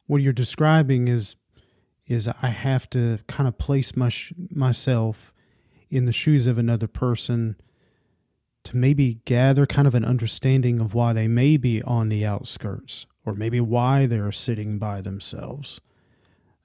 [0.07, 1.35] what you're describing is
[2.07, 4.09] is I have to kind of place my,
[4.49, 5.33] myself
[5.89, 7.57] in the shoes of another person
[8.67, 13.05] to maybe gather kind of an understanding of why they may be on the outskirts
[13.25, 15.79] or maybe why they're sitting by themselves.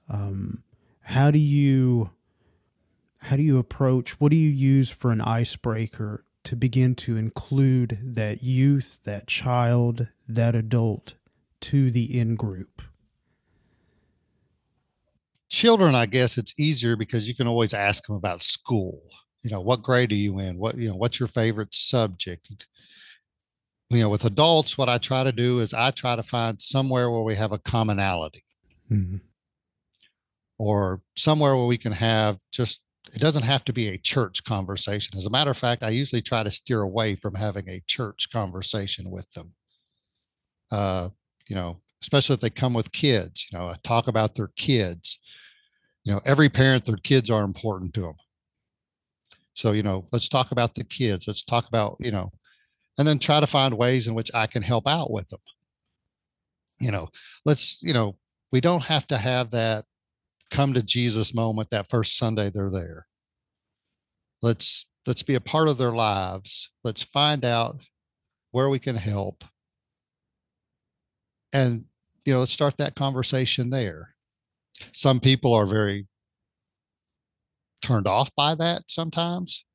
[0.09, 0.63] Um,
[0.99, 2.09] how do you
[3.21, 7.97] how do you approach what do you use for an icebreaker to begin to include
[8.03, 11.15] that youth, that child, that adult
[11.61, 12.81] to the in group?
[15.49, 19.01] Children, I guess it's easier because you can always ask them about school
[19.43, 22.67] you know what grade are you in what you know what's your favorite subject
[23.93, 27.11] you know, with adults, what I try to do is I try to find somewhere
[27.11, 28.43] where we have a commonality
[28.91, 29.21] Mhm.
[30.57, 32.81] or somewhere where we can have just
[33.13, 35.17] it doesn't have to be a church conversation.
[35.17, 38.29] As a matter of fact, I usually try to steer away from having a church
[38.31, 39.53] conversation with them.
[40.71, 41.09] Uh,
[41.47, 45.19] you know, especially if they come with kids, you know, I talk about their kids.
[46.05, 48.15] You know, every parent, their kids are important to them.
[49.53, 51.27] So, you know, let's talk about the kids.
[51.27, 52.31] Let's talk about, you know,
[52.97, 55.39] and then try to find ways in which I can help out with them.
[56.79, 57.09] You know,
[57.45, 58.17] let's, you know,
[58.51, 59.85] we don't have to have that
[60.51, 63.07] come to Jesus moment that first Sunday they're there.
[64.41, 66.71] Let's let's be a part of their lives.
[66.83, 67.81] Let's find out
[68.51, 69.43] where we can help.
[71.53, 71.85] And
[72.25, 74.15] you know, let's start that conversation there.
[74.91, 76.07] Some people are very
[77.83, 79.65] turned off by that sometimes.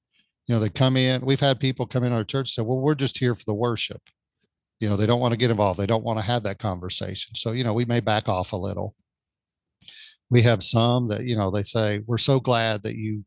[0.47, 2.95] You know, they come in, we've had people come in our church say, Well, we're
[2.95, 4.01] just here for the worship.
[4.81, 5.79] You know, they don't want to get involved.
[5.79, 7.35] They don't want to have that conversation.
[7.35, 8.95] So, you know, we may back off a little
[10.31, 13.25] we have some that you know they say we're so glad that you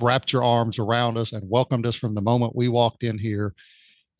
[0.00, 3.54] wrapped your arms around us and welcomed us from the moment we walked in here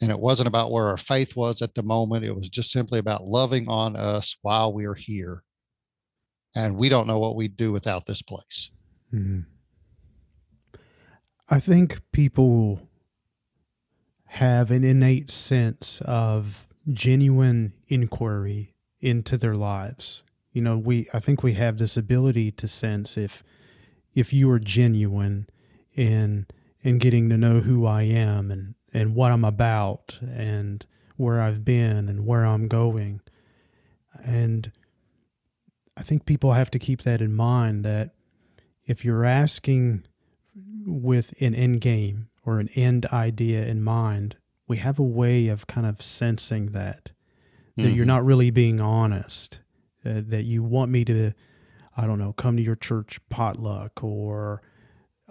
[0.01, 2.99] and it wasn't about where our faith was at the moment it was just simply
[2.99, 5.43] about loving on us while we are here
[6.55, 8.71] and we don't know what we'd do without this place
[9.13, 9.45] Mhm.
[11.49, 12.89] I think people
[14.27, 20.25] have an innate sense of genuine inquiry into their lives.
[20.53, 23.45] You know, we I think we have this ability to sense if
[24.15, 25.49] if you are genuine
[25.95, 26.47] in
[26.81, 30.85] in getting to know who I am and and what I'm about and
[31.17, 33.21] where I've been and where I'm going.
[34.25, 34.73] And
[35.97, 38.15] I think people have to keep that in mind that
[38.85, 40.05] if you're asking
[40.87, 44.37] with an end game or an end idea in mind,
[44.69, 47.13] we have a way of kind of sensing that
[47.77, 48.09] that you're Mhm.
[48.09, 49.61] not really being honest,
[50.05, 51.33] uh, that you want me to,
[51.95, 54.63] I don't know, come to your church potluck or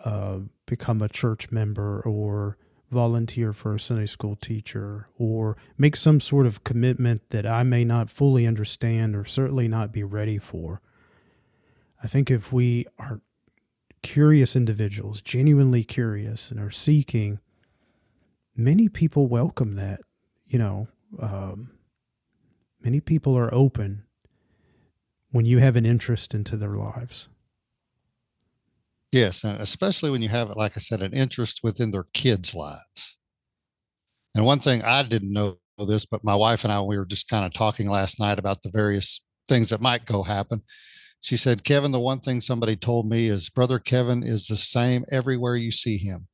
[0.03, 2.57] uh, become a church member or
[2.91, 7.83] volunteer for a Sunday school teacher or make some sort of commitment that I may
[7.83, 10.81] not fully understand or certainly not be ready for.
[12.03, 13.21] I think if we are
[14.05, 17.39] curious individuals, genuinely curious, and are seeking,
[18.55, 19.99] many people welcome that.
[20.45, 20.87] You know,
[21.19, 21.71] um,
[22.79, 24.03] many people are open
[25.31, 27.27] when you have an interest into their lives.
[29.11, 33.17] Yes, especially when you have, like I said, an interest within their kids' lives.
[34.35, 37.27] And one thing I didn't know this, but my wife and I, we were just
[37.27, 40.61] kind of talking last night about the various things that might go happen.
[41.21, 45.05] She said, Kevin, the one thing somebody told me is Brother Kevin is the same
[45.11, 46.27] everywhere you see him.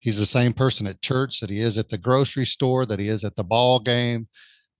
[0.00, 3.08] He's the same person at church that he is at the grocery store, that he
[3.08, 4.28] is at the ball game,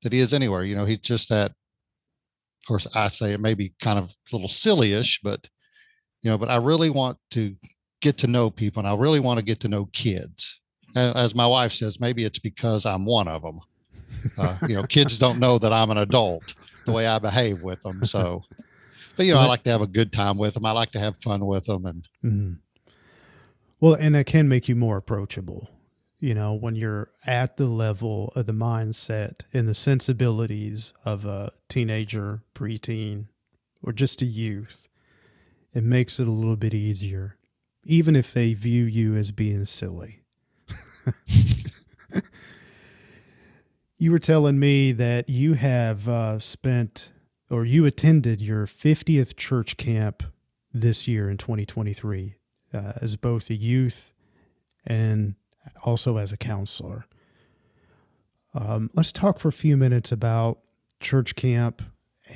[0.02, 0.64] that he is anywhere.
[0.64, 1.50] You know, he's just that.
[1.50, 5.48] Of course, I say it may be kind of a little silly-ish, but
[6.22, 7.54] you know, but I really want to
[8.00, 10.60] get to know people and I really want to get to know kids.
[10.94, 13.60] And as my wife says, maybe it's because I'm one of them.
[14.36, 17.80] Uh, you know, kids don't know that I'm an adult the way I behave with
[17.82, 18.04] them.
[18.04, 18.42] So,
[19.18, 20.64] but you know, I like to have a good time with them.
[20.64, 21.84] I like to have fun with them.
[21.84, 22.58] And Mhm.
[23.80, 25.68] Well, and that can make you more approachable.
[26.20, 31.52] You know, when you're at the level of the mindset and the sensibilities of a
[31.68, 33.26] teenager, preteen,
[33.82, 34.88] or just a youth,
[35.72, 37.36] it makes it a little bit easier,
[37.84, 40.22] even if they view you as being silly.
[43.98, 47.10] you were telling me that you have uh, spent
[47.50, 50.22] or you attended your 50th church camp
[50.72, 52.34] this year in 2023
[52.74, 54.12] uh, as both a youth
[54.86, 55.34] and
[55.84, 57.06] also as a counselor.
[58.54, 60.58] Um, let's talk for a few minutes about
[61.00, 61.82] church camp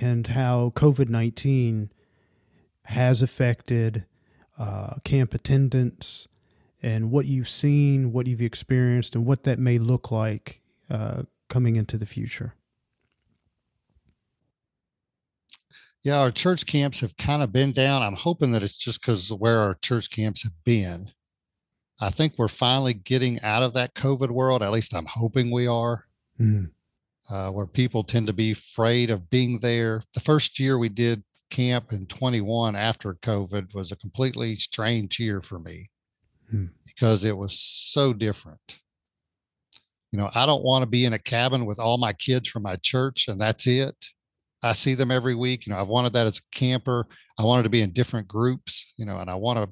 [0.01, 1.91] and how COVID 19
[2.85, 4.07] has affected
[4.59, 6.29] uh, camp attendance
[6.83, 11.77] and what you've seen, what you've experienced, and what that may look like uh, coming
[11.77, 12.55] into the future.
[16.05, 18.03] Yeah, our church camps have kind of been down.
[18.03, 21.11] I'm hoping that it's just because of where our church camps have been.
[22.01, 24.63] I think we're finally getting out of that COVID world.
[24.63, 26.05] At least I'm hoping we are.
[26.41, 26.71] Mm.
[27.31, 30.03] uh, where people tend to be afraid of being there.
[30.15, 35.41] The first year we did camp in 21 after COVID was a completely strange year
[35.41, 35.91] for me
[36.51, 36.67] Hmm.
[36.85, 38.81] because it was so different.
[40.11, 42.65] You know, I don't want to be in a cabin with all my kids from
[42.65, 43.95] my church and that's it.
[44.63, 45.67] I see them every week.
[45.67, 47.07] You know, I've wanted that as a camper.
[47.39, 49.69] I wanted to be in different groups, you know, and I want to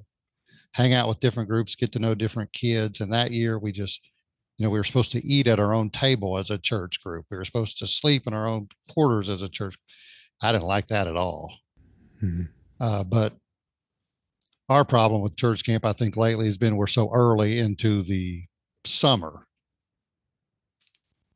[0.75, 3.01] hang out with different groups, get to know different kids.
[3.01, 4.09] And that year we just,
[4.59, 7.27] you know, we were supposed to eat at our own table as a church group.
[7.31, 9.75] We were supposed to sleep in our own quarters as a church.
[10.43, 11.53] I didn't like that at all.
[12.23, 12.45] Mm-hmm.
[12.81, 13.35] Uh, but
[14.69, 18.43] our problem with church camp, I think, lately has been we're so early into the
[18.85, 19.47] summer.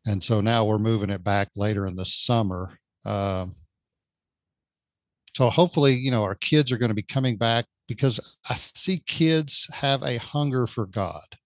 [0.07, 2.79] And so now we're moving it back later in the summer.
[3.05, 3.53] Um,
[5.35, 9.01] so hopefully, you know, our kids are going to be coming back because I see
[9.07, 11.37] kids have a hunger for God.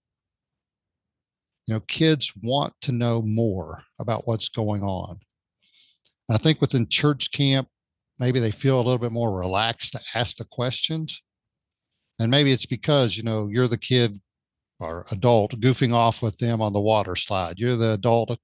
[1.67, 5.19] You know kids want to know more about what's going on.
[6.31, 7.69] I think within church camp
[8.19, 11.23] maybe they feel a little bit more relaxed to ask the questions.
[12.19, 14.19] And maybe it's because you know you're the kid
[14.81, 17.59] or adult goofing off with them on the water slide.
[17.59, 18.39] You're the adult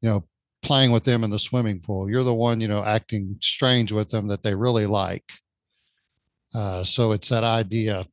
[0.00, 0.24] you know
[0.62, 4.10] playing with them in the swimming pool you're the one you know acting strange with
[4.10, 5.32] them that they really like
[6.54, 8.04] uh, so it's that idea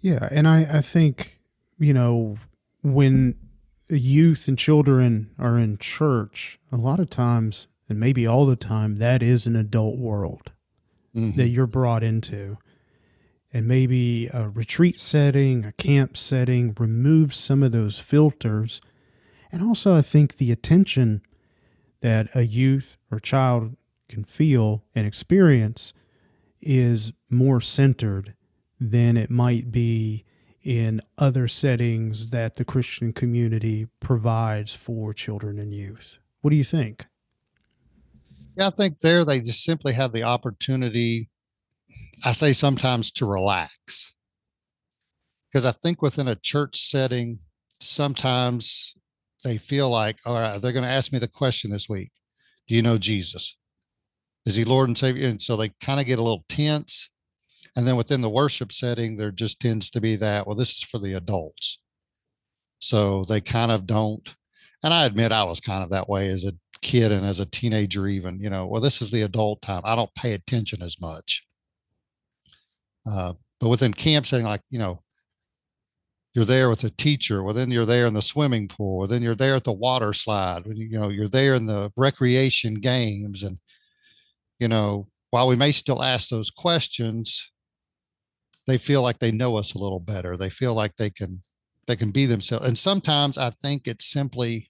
[0.00, 1.38] yeah and i i think
[1.78, 2.36] you know
[2.82, 3.34] when
[3.88, 8.98] youth and children are in church, a lot of times, and maybe all the time,
[8.98, 10.52] that is an adult world
[11.14, 11.36] mm-hmm.
[11.36, 12.58] that you're brought into.
[13.52, 18.82] And maybe a retreat setting, a camp setting removes some of those filters.
[19.50, 21.22] And also, I think the attention
[22.00, 23.76] that a youth or child
[24.08, 25.92] can feel and experience
[26.60, 28.34] is more centered
[28.80, 30.24] than it might be
[30.62, 36.18] in other settings that the Christian community provides for children and youth.
[36.40, 37.06] What do you think?
[38.56, 41.28] Yeah, I think there they just simply have the opportunity,
[42.24, 44.12] I say sometimes to relax.
[45.48, 47.38] Because I think within a church setting,
[47.80, 48.94] sometimes
[49.44, 52.10] they feel like, all right, they're going to ask me the question this week
[52.66, 53.56] Do you know Jesus?
[54.46, 55.28] Is he Lord and Savior?
[55.28, 57.10] And so they kind of get a little tense
[57.78, 60.82] and then within the worship setting, there just tends to be that, well, this is
[60.82, 61.80] for the adults.
[62.80, 64.34] So they kind of don't.
[64.82, 67.46] And I admit I was kind of that way as a kid and as a
[67.46, 69.82] teenager, even, you know, well, this is the adult time.
[69.84, 71.44] I don't pay attention as much.
[73.08, 75.02] Uh, but within camp setting, like, you know,
[76.38, 79.22] you're there with a teacher, well, then you're there in the swimming pool, well, then
[79.22, 83.42] you're there at the water slide, you know, you're there in the recreation games.
[83.42, 83.58] And,
[84.60, 87.50] you know, while we may still ask those questions,
[88.68, 90.36] they feel like they know us a little better.
[90.36, 91.42] They feel like they can
[91.88, 92.68] they can be themselves.
[92.68, 94.68] And sometimes I think it's simply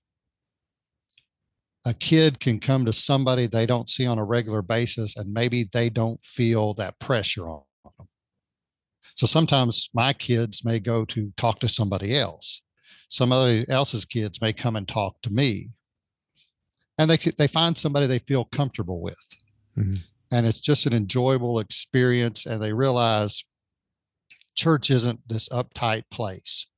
[1.85, 5.67] a kid can come to somebody they don't see on a regular basis and maybe
[5.71, 7.63] they don't feel that pressure on
[7.99, 8.07] them.
[9.19, 12.63] So sometimes my kids may go to talk to somebody else.
[13.09, 15.71] Somebody else's kids may come and talk to me.
[16.99, 19.27] And they they find somebody they feel comfortable with.
[19.77, 19.97] Mm-hmm.
[20.31, 23.43] And it's just an enjoyable experience and they realize
[24.55, 26.69] church isn't this uptight place.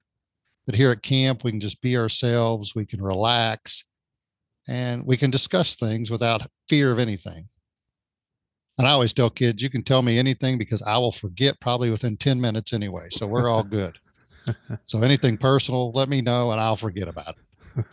[0.64, 3.84] But here at camp, we can just be ourselves, we can relax,
[4.66, 7.48] and we can discuss things without fear of anything.
[8.80, 11.90] And I always tell kids, you can tell me anything because I will forget probably
[11.90, 13.08] within 10 minutes anyway.
[13.10, 13.98] So we're all good.
[14.86, 17.84] so anything personal, let me know and I'll forget about it.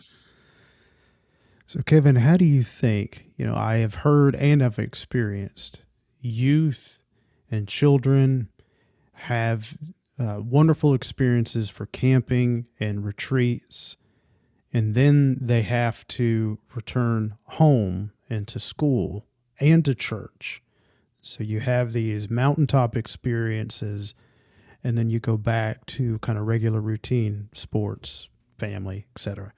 [1.67, 3.25] So, Kevin, how do you think?
[3.35, 5.83] You know, I have heard and I've experienced
[6.21, 6.99] youth
[7.51, 8.47] and children
[9.11, 9.77] have
[10.17, 13.97] uh, wonderful experiences for camping and retreats,
[14.71, 19.25] and then they have to return home and to school
[19.59, 20.61] and to church.
[21.21, 24.15] So you have these mountaintop experiences,
[24.83, 29.53] and then you go back to kind of regular routine sports, family, etc.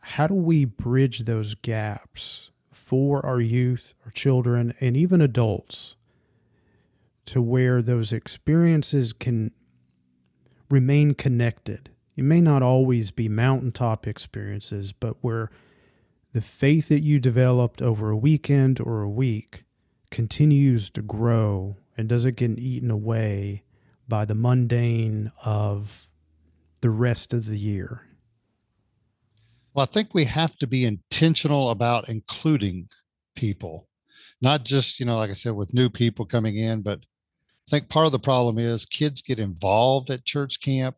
[0.00, 2.50] How do we bridge those gaps
[2.88, 5.98] for our youth, our children, and even adults
[7.26, 9.52] to where those experiences can
[10.70, 11.90] remain connected.
[12.16, 15.50] It may not always be mountaintop experiences, but where
[16.32, 19.64] the faith that you developed over a weekend or a week
[20.10, 23.64] continues to grow and doesn't get eaten away
[24.06, 26.06] by the mundane of
[26.80, 28.02] the rest of the year.
[29.74, 32.88] Well, I think we have to be intentional about including
[33.36, 33.88] people,
[34.40, 37.88] not just, you know, like I said, with new people coming in, but I think
[37.88, 40.96] part of the problem is kids get involved at church camp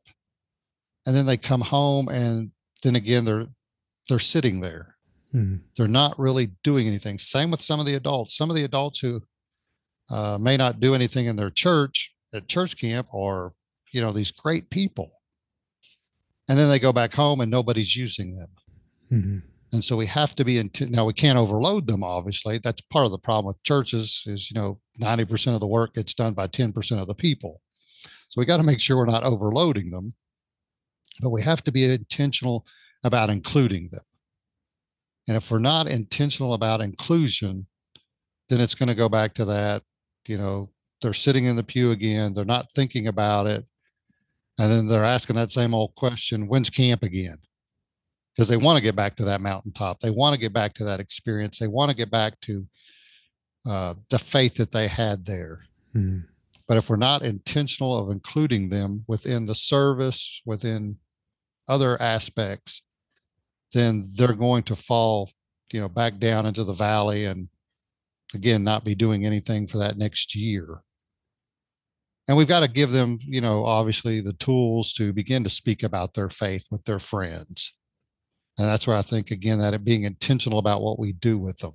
[1.04, 2.52] and then they come home and
[2.82, 3.46] then again they're
[4.08, 4.96] they're sitting there.
[5.34, 5.56] Mm-hmm.
[5.76, 7.18] They're not really doing anything.
[7.18, 8.36] Same with some of the adults.
[8.36, 9.22] Some of the adults who
[10.10, 13.52] uh, may not do anything in their church at church camp are,
[13.92, 15.12] you know, these great people.
[16.48, 18.48] And then they go back home and nobody's using them.
[19.12, 19.38] Mm-hmm.
[19.72, 22.58] And so we have to be in, now we can't overload them, obviously.
[22.58, 26.12] That's part of the problem with churches is, you know, 90% of the work gets
[26.12, 27.60] done by 10% of the people.
[28.28, 30.14] So we got to make sure we're not overloading them.
[31.22, 32.66] but we have to be intentional
[33.04, 34.00] about including them.
[35.30, 37.64] And if we're not intentional about inclusion,
[38.48, 39.84] then it's going to go back to that,
[40.26, 40.70] you know,
[41.00, 43.64] they're sitting in the pew again, they're not thinking about it.
[44.58, 47.36] And then they're asking that same old question, when's camp again?
[48.34, 50.00] Because they want to get back to that mountaintop.
[50.00, 51.60] They want to get back to that experience.
[51.60, 52.66] They want to get back to
[53.68, 55.60] uh, the faith that they had there.
[55.94, 56.24] Mm.
[56.66, 60.98] But if we're not intentional of including them within the service, within
[61.68, 62.82] other aspects,
[63.72, 65.30] then they're going to fall,
[65.72, 67.48] you know, back down into the valley and
[68.34, 70.82] again not be doing anything for that next year.
[72.28, 75.82] And we've got to give them, you know, obviously the tools to begin to speak
[75.82, 77.74] about their faith with their friends.
[78.56, 81.58] And that's where I think again that it being intentional about what we do with
[81.58, 81.74] them.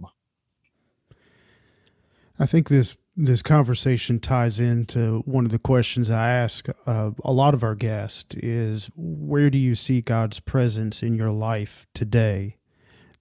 [2.40, 7.32] I think this this conversation ties into one of the questions I ask uh, a
[7.32, 12.58] lot of our guests is where do you see God's presence in your life today?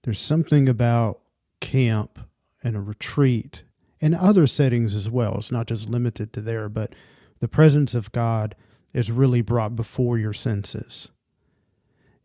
[0.03, 1.21] There's something about
[1.61, 2.19] camp
[2.61, 3.63] and a retreat
[4.01, 5.35] and other settings as well.
[5.37, 6.93] It's not just limited to there, but
[7.39, 8.53] the presence of God
[8.91, 11.09] is really brought before your senses.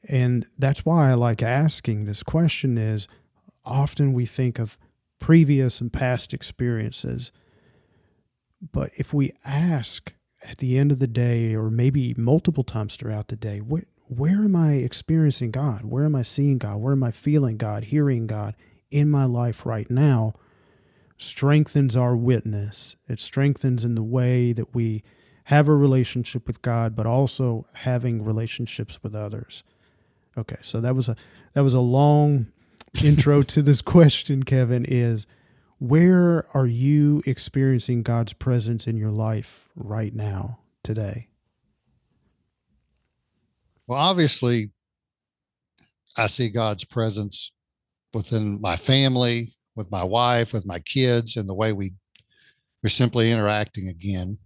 [0.09, 3.07] And that's why I like asking this question is
[3.65, 4.77] often we think of
[5.21, 7.31] previous and past experiences
[8.73, 10.13] but if we ask
[10.49, 14.43] at the end of the day, or maybe multiple times throughout the day, where, where
[14.45, 15.85] am I experiencing God?
[15.85, 16.79] Where am I seeing God?
[16.79, 18.57] Where am I feeling God, hearing God
[18.91, 20.35] in my life right now?
[21.17, 22.97] Strengthens our witness.
[23.09, 25.03] It strengthens in the way that we
[25.45, 29.63] have a relationship with God, but also having relationships with others.
[30.39, 31.17] Okay, so that was a
[31.55, 32.47] that was a long
[33.05, 34.85] intro to this question, Kevin.
[34.89, 35.27] Is
[35.81, 41.29] where are you experiencing God's presence in your life right now, today?
[43.87, 44.71] Well, obviously,
[46.19, 47.53] I see God's presence
[48.13, 51.93] within my family, with my wife, with my kids, and the way we
[52.83, 54.37] we're simply interacting again.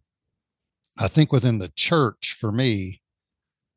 [1.00, 3.00] I think within the church, for me,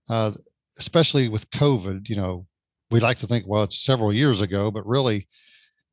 [0.09, 0.31] uh,
[0.77, 2.45] especially with COVID, you know,
[2.91, 5.27] we like to think, well, it's several years ago, but really,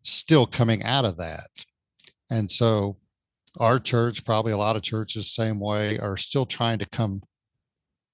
[0.05, 1.49] still coming out of that.
[2.31, 2.99] And so
[3.59, 7.23] our church, probably a lot of churches, same way, are still trying to come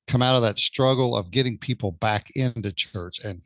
[0.06, 3.20] come out of that struggle of getting people back into church.
[3.24, 3.42] And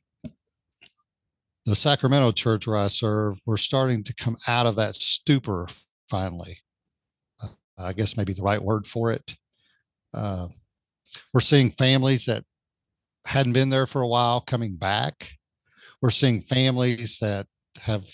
[1.67, 5.67] the Sacramento church where I serve, we're starting to come out of that stupor
[6.09, 6.57] finally.
[7.43, 9.37] Uh, I guess maybe the right word for it.
[10.15, 10.49] Uh,
[11.35, 12.45] we're seeing families that
[13.27, 15.29] hadn't been there for a while coming back.
[16.01, 17.47] We're seeing families that
[17.83, 18.07] have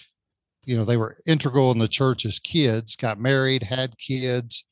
[0.70, 4.64] you know they were integral in the church as kids got married had kids.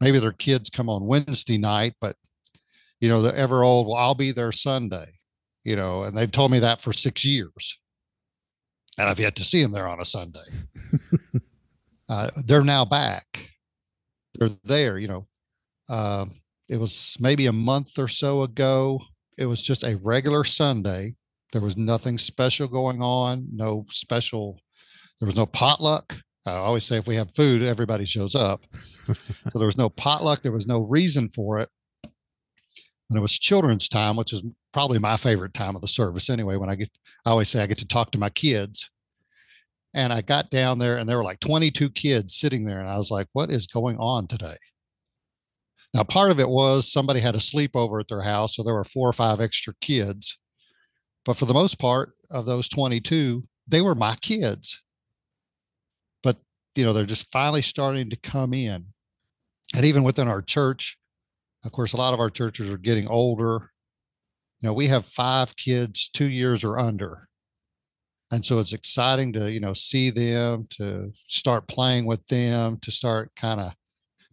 [0.00, 2.16] Maybe their kids come on wednesday night but
[3.02, 5.10] you know the ever old well i'll be there sunday
[5.62, 7.78] you know and they've told me that for six years.
[8.98, 10.48] And i've yet to see them there on a sunday.
[12.08, 13.48] Uh, they're now back.
[14.34, 15.26] They're there you know.
[15.88, 16.26] Uh,
[16.68, 19.00] it was maybe a month or so ago.
[19.38, 21.14] It was just a regular sunday.
[21.52, 24.61] There was nothing special going on no special
[25.22, 26.16] there was no potluck.
[26.44, 28.66] I always say if we have food, everybody shows up.
[29.06, 30.42] so there was no potluck.
[30.42, 31.68] There was no reason for it.
[32.02, 36.56] And it was children's time, which is probably my favorite time of the service anyway.
[36.56, 36.90] When I get,
[37.24, 38.90] I always say I get to talk to my kids.
[39.94, 42.80] And I got down there and there were like 22 kids sitting there.
[42.80, 44.56] And I was like, what is going on today?
[45.94, 48.56] Now, part of it was somebody had a sleepover at their house.
[48.56, 50.40] So there were four or five extra kids.
[51.24, 54.81] But for the most part of those 22, they were my kids
[56.74, 58.86] you know, they're just finally starting to come in.
[59.74, 60.98] And even within our church,
[61.64, 63.70] of course, a lot of our churches are getting older.
[64.60, 67.28] You know, we have five kids, two years or under.
[68.30, 72.90] And so it's exciting to, you know, see them, to start playing with them, to
[72.90, 73.74] start kind of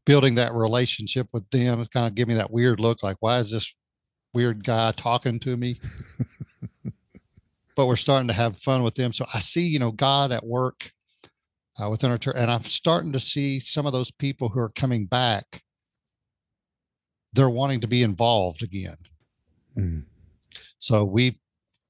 [0.05, 1.81] building that relationship with them.
[1.81, 3.75] It's Kind of give me that weird look like, why is this
[4.33, 5.79] weird guy talking to me?
[7.75, 9.11] but we're starting to have fun with them.
[9.11, 10.91] So I see, you know, God at work
[11.79, 12.35] uh, within our church.
[12.37, 15.61] And I'm starting to see some of those people who are coming back,
[17.33, 18.97] they're wanting to be involved again.
[19.77, 20.03] Mm.
[20.79, 21.37] So we've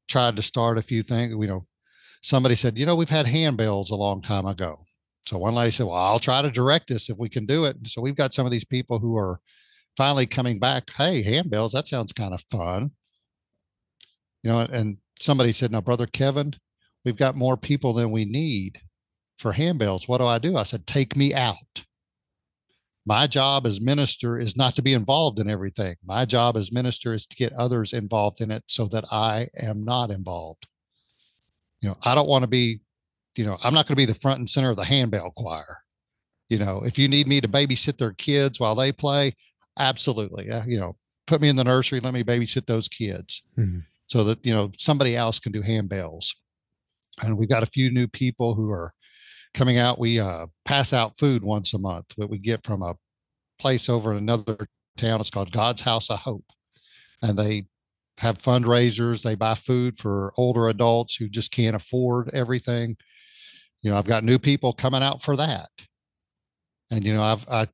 [0.08, 1.32] tried to start a few things.
[1.32, 1.66] You know,
[2.22, 4.86] somebody said, you know, we've had handbells a long time ago.
[5.26, 7.76] So one lady said, well, I'll try to direct this if we can do it.
[7.88, 9.40] So we've got some of these people who are
[9.96, 10.90] finally coming back.
[10.96, 12.92] Hey, handbells, that sounds kind of fun.
[14.44, 16.54] You know, and somebody said, now, Brother Kevin,
[17.06, 18.82] we've got more people than we need
[19.40, 20.08] for handbells.
[20.08, 20.56] What do I do?
[20.58, 21.86] I said, take me out.
[23.10, 25.96] my job as minister is not to be involved in everything.
[26.06, 29.84] My job as minister is to get others involved in it so that I am
[29.84, 30.68] not involved.
[31.82, 32.82] You know, I don't want to be,
[33.36, 35.78] you know, I'm not going to be the front and center of the handbell choir.
[36.50, 39.34] You know, if you need me to babysit their kids while they play,
[39.80, 40.52] absolutely.
[40.52, 43.80] Uh, you know, put me in the nursery, let me babysit those kids mm-hmm.
[44.06, 46.36] so that, you know, somebody else can do handbells.
[47.24, 48.94] And we've got a few new people who are
[49.54, 50.00] coming out.
[50.00, 52.95] We uh, pass out food once a month that we get from a
[53.60, 55.20] place over in another town.
[55.20, 56.45] It's called God's House of Hope.
[57.22, 57.64] And they
[58.20, 59.24] have fundraisers.
[59.24, 62.97] They buy food for older adults who just can't afford everything.
[63.82, 65.70] You know, I've got new people coming out for that.
[66.91, 67.68] And, you know, I've, I,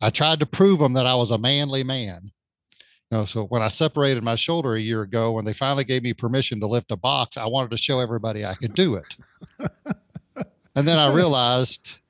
[0.00, 2.20] I tried to prove them that I was a manly man.
[3.10, 6.02] You know, so when I separated my shoulder a year ago, when they finally gave
[6.02, 9.16] me permission to lift a box, I wanted to show everybody I could do it.
[10.74, 12.00] And then I realized,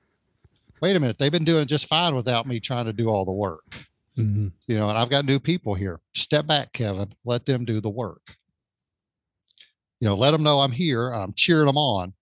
[0.81, 3.33] wait a minute, they've been doing just fine without me trying to do all the
[3.33, 3.87] work.
[4.19, 4.49] Mm-hmm.
[4.67, 6.01] You know, and I've got new people here.
[6.15, 7.13] Step back, Kevin.
[7.25, 8.37] Let them do the work.
[10.01, 11.11] You know, let them know I'm here.
[11.11, 12.15] I'm cheering them on,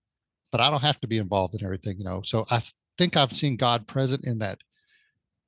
[0.51, 1.97] but I don't have to be involved in everything.
[1.97, 2.59] You know, so I
[2.97, 4.59] think I've seen God present in that.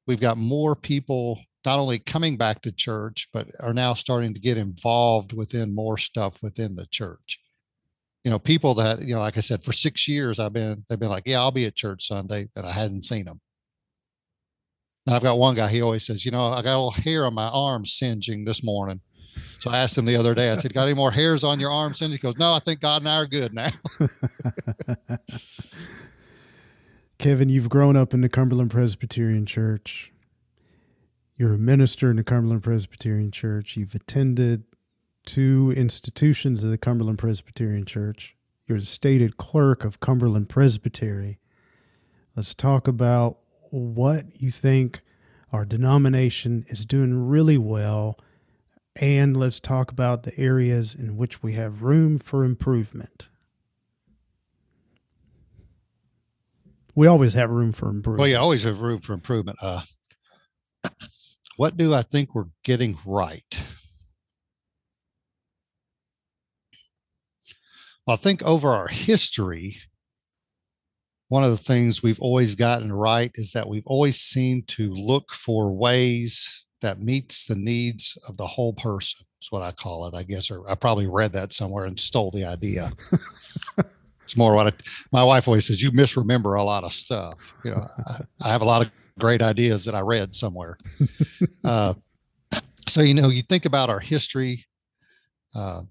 [0.08, 4.40] We've got more people not only coming back to church, but are now starting to
[4.40, 7.40] get involved within more stuff within the church
[8.24, 11.00] you know, people that, you know, like I said, for six years, I've been, they've
[11.00, 13.40] been like, yeah, I'll be at church Sunday, and I hadn't seen them.
[15.08, 17.26] And I've got one guy, he always says, you know, I got a little hair
[17.26, 19.02] on my arm singeing this morning.
[19.58, 21.72] So I asked him the other day, I said, got any more hairs on your
[21.72, 22.20] arm singeing?
[22.20, 23.70] He goes, no, I think God and I are good now.
[27.18, 30.12] Kevin, you've grown up in the Cumberland Presbyterian Church.
[31.38, 33.78] You're a minister in the Cumberland Presbyterian Church.
[33.78, 34.64] You've attended
[35.26, 38.36] two institutions of the Cumberland Presbyterian Church.
[38.68, 41.40] You're the stated clerk of Cumberland Presbytery.
[42.36, 45.02] Let's talk about what you think
[45.52, 48.18] our denomination is doing really well,
[48.96, 53.30] and let's talk about the areas in which we have room for improvement.
[56.96, 58.20] We always have room for improvement.
[58.20, 59.58] Well, you always have room for improvement.
[59.62, 59.82] Uh,
[61.58, 63.68] what do I think we're getting right?
[68.08, 69.76] I think over our history,
[71.30, 75.32] one of the things we've always gotten right is that we've always seemed to look
[75.32, 79.26] for ways that meets the needs of the whole person.
[79.42, 82.32] Is what I call it, I guess, or I probably read that somewhere and stole
[82.32, 82.92] the idea.
[84.24, 84.72] it's more what I,
[85.12, 85.82] my wife always says.
[85.82, 87.56] You misremember a lot of stuff.
[87.64, 90.78] You know, I, I have a lot of great ideas that I read somewhere.
[91.64, 91.94] Uh,
[92.88, 94.66] so you know, you think about our history.
[95.56, 95.82] Uh,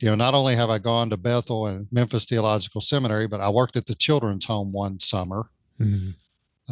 [0.00, 3.50] you know, not only have I gone to Bethel and Memphis Theological Seminary, but I
[3.50, 5.46] worked at the children's home one summer.
[5.80, 6.10] Mm-hmm.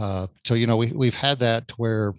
[0.01, 2.15] Uh, so you know, we we've had that to where,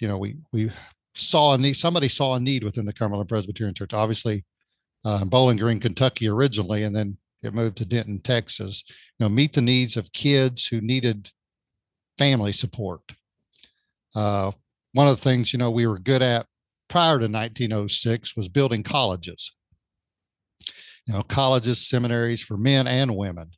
[0.00, 0.70] you know, we we
[1.14, 1.74] saw a need.
[1.74, 3.92] Somebody saw a need within the Cumberland Presbyterian Church.
[3.92, 4.44] Obviously,
[5.04, 8.84] uh, in Bowling Green, Kentucky, originally, and then it moved to Denton, Texas.
[9.18, 11.30] You know, meet the needs of kids who needed
[12.16, 13.00] family support.
[14.14, 14.52] Uh,
[14.92, 16.46] one of the things you know we were good at
[16.88, 19.57] prior to 1906 was building colleges
[21.08, 23.50] you know, colleges, seminaries for men and women,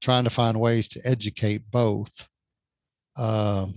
[0.00, 2.26] trying to find ways to educate both.
[3.18, 3.68] Um,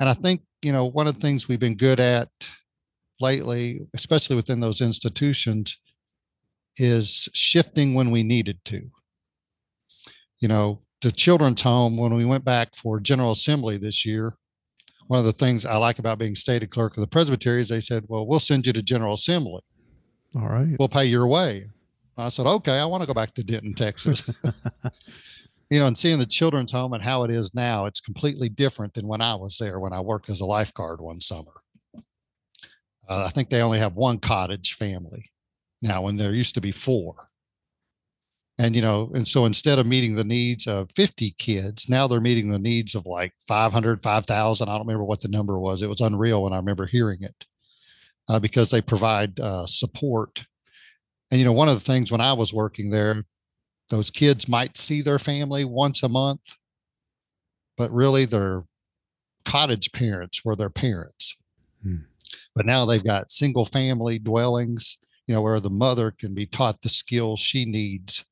[0.00, 2.28] and I think, you know, one of the things we've been good at
[3.20, 5.78] lately, especially within those institutions,
[6.78, 8.90] is shifting when we needed to.
[10.40, 14.34] You know, the children's home, when we went back for General Assembly this year,
[15.06, 17.80] one of the things I like about being stated clerk of the presbytery is they
[17.80, 19.60] said, well, we'll send you to General Assembly.
[20.34, 20.76] All right.
[20.78, 21.64] We'll pay your way.
[22.16, 24.28] I said, okay, I want to go back to Denton, Texas.
[25.70, 28.94] you know, and seeing the children's home and how it is now, it's completely different
[28.94, 31.62] than when I was there when I worked as a lifeguard one summer.
[33.08, 35.24] Uh, I think they only have one cottage family
[35.82, 37.14] now, when there used to be four.
[38.58, 42.20] And, you know, and so instead of meeting the needs of 50 kids, now they're
[42.20, 44.68] meeting the needs of like 500, 5,000.
[44.68, 45.82] I don't remember what the number was.
[45.82, 47.46] It was unreal when I remember hearing it
[48.28, 50.46] uh, because they provide uh, support.
[51.30, 53.24] And, you know, one of the things when I was working there,
[53.88, 56.56] those kids might see their family once a month,
[57.76, 58.64] but really their
[59.44, 61.36] cottage parents were their parents.
[61.82, 61.96] Hmm.
[62.54, 66.82] But now they've got single family dwellings, you know, where the mother can be taught
[66.82, 68.24] the skills she needs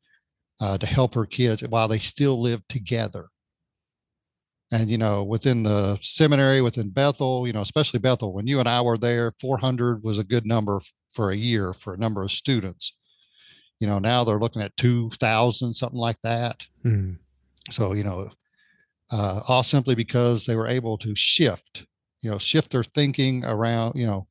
[0.61, 3.30] uh, to help her kids while they still live together
[4.73, 8.69] and you know within the seminary within bethel you know especially bethel when you and
[8.69, 12.31] i were there 400 was a good number for a year for a number of
[12.31, 12.97] students
[13.81, 17.17] you know now they're looking at 2000 something like that mm.
[17.69, 18.29] so you know
[19.13, 21.87] uh, all simply because they were able to shift,
[22.21, 24.27] you know, shift their thinking around, you know,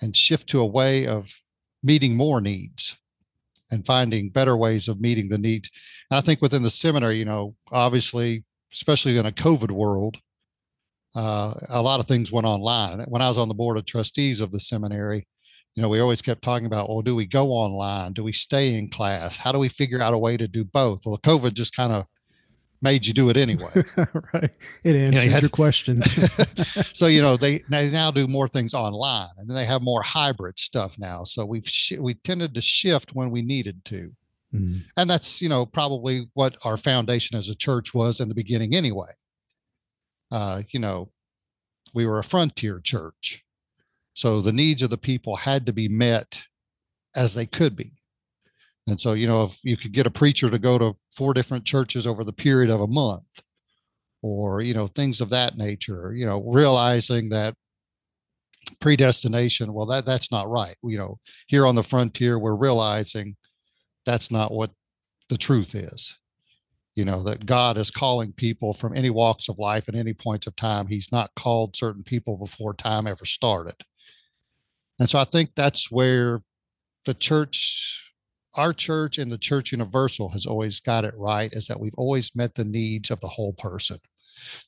[0.00, 1.40] and shift to a way of
[1.82, 2.98] meeting more needs
[3.70, 5.70] and finding better ways of meeting the needs.
[6.10, 8.44] And I think within the seminary, you know, obviously,
[8.76, 10.18] especially in a COVID world,
[11.14, 13.00] uh, a lot of things went online.
[13.08, 15.24] When I was on the board of trustees of the seminary,
[15.74, 18.12] you know, we always kept talking about, well, do we go online?
[18.12, 19.38] Do we stay in class?
[19.38, 21.00] How do we figure out a way to do both?
[21.06, 22.06] Well, COVID just kind of
[22.82, 23.70] made you do it anyway.
[24.34, 24.50] right.
[24.84, 26.04] It answers you know, you your questions.
[26.96, 30.02] so, you know, they, they now do more things online and then they have more
[30.02, 31.24] hybrid stuff now.
[31.24, 34.12] So we've, sh- we tended to shift when we needed to.
[34.54, 34.80] Mm.
[34.96, 38.74] And that's, you know, probably what our foundation as a church was in the beginning
[38.74, 39.10] anyway.
[40.30, 41.10] Uh, you know,
[41.94, 43.42] we were a frontier church.
[44.14, 46.42] So the needs of the people had to be met
[47.14, 47.92] as they could be.
[48.88, 51.64] And so, you know, if you could get a preacher to go to four different
[51.64, 53.42] churches over the period of a month,
[54.22, 57.54] or, you know, things of that nature, you know, realizing that
[58.80, 60.76] predestination, well, that that's not right.
[60.82, 63.36] You know, here on the frontier, we're realizing
[64.06, 64.70] that's not what
[65.28, 66.18] the truth is.
[66.94, 70.46] You know, that God is calling people from any walks of life at any points
[70.46, 70.86] of time.
[70.86, 73.74] He's not called certain people before time ever started.
[74.98, 76.40] And so I think that's where
[77.04, 78.12] the church,
[78.56, 82.34] our church and the church universal has always got it right is that we've always
[82.34, 83.98] met the needs of the whole person.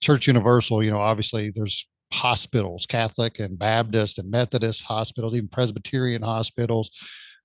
[0.00, 6.22] Church universal, you know, obviously there's hospitals, Catholic and Baptist and Methodist hospitals, even Presbyterian
[6.22, 6.90] hospitals.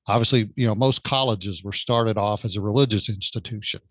[0.08, 3.82] Obviously, you know, most colleges were started off as a religious institution,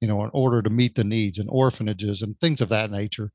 [0.00, 3.30] you know, in order to meet the needs and orphanages and things of that nature.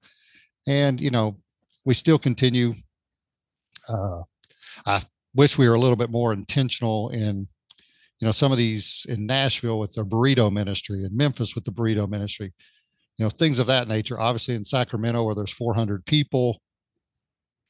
[0.67, 1.37] And, you know,
[1.85, 2.73] we still continue
[3.89, 4.21] uh,
[4.85, 5.01] I
[5.33, 7.47] wish we were a little bit more intentional in,
[8.19, 11.71] you know, some of these in Nashville with the burrito ministry and Memphis with the
[11.71, 12.53] burrito ministry,
[13.17, 14.19] you know, things of that nature.
[14.19, 16.61] Obviously in Sacramento where there's 400 people,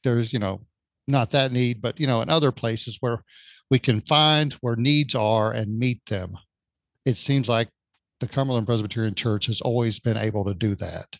[0.04, 0.62] there's, you know,
[1.08, 3.24] not that need, but, you know, in other places where
[3.72, 6.36] we can find where needs are and meet them.
[7.06, 7.70] It seems like
[8.20, 11.18] the Cumberland Presbyterian Church has always been able to do that.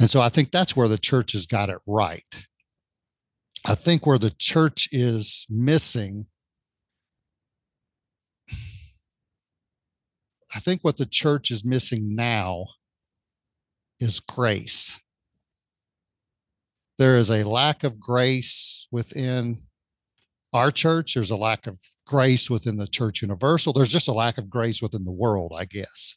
[0.00, 2.24] And so I think that's where the church has got it right.
[3.66, 6.24] I think where the church is missing,
[10.54, 12.68] I think what the church is missing now
[14.00, 14.98] is grace.
[16.96, 19.66] There is a lack of grace within
[20.52, 21.14] our church.
[21.14, 23.72] There's a lack of grace within the church universal.
[23.72, 26.16] There's just a lack of grace within the world, I guess.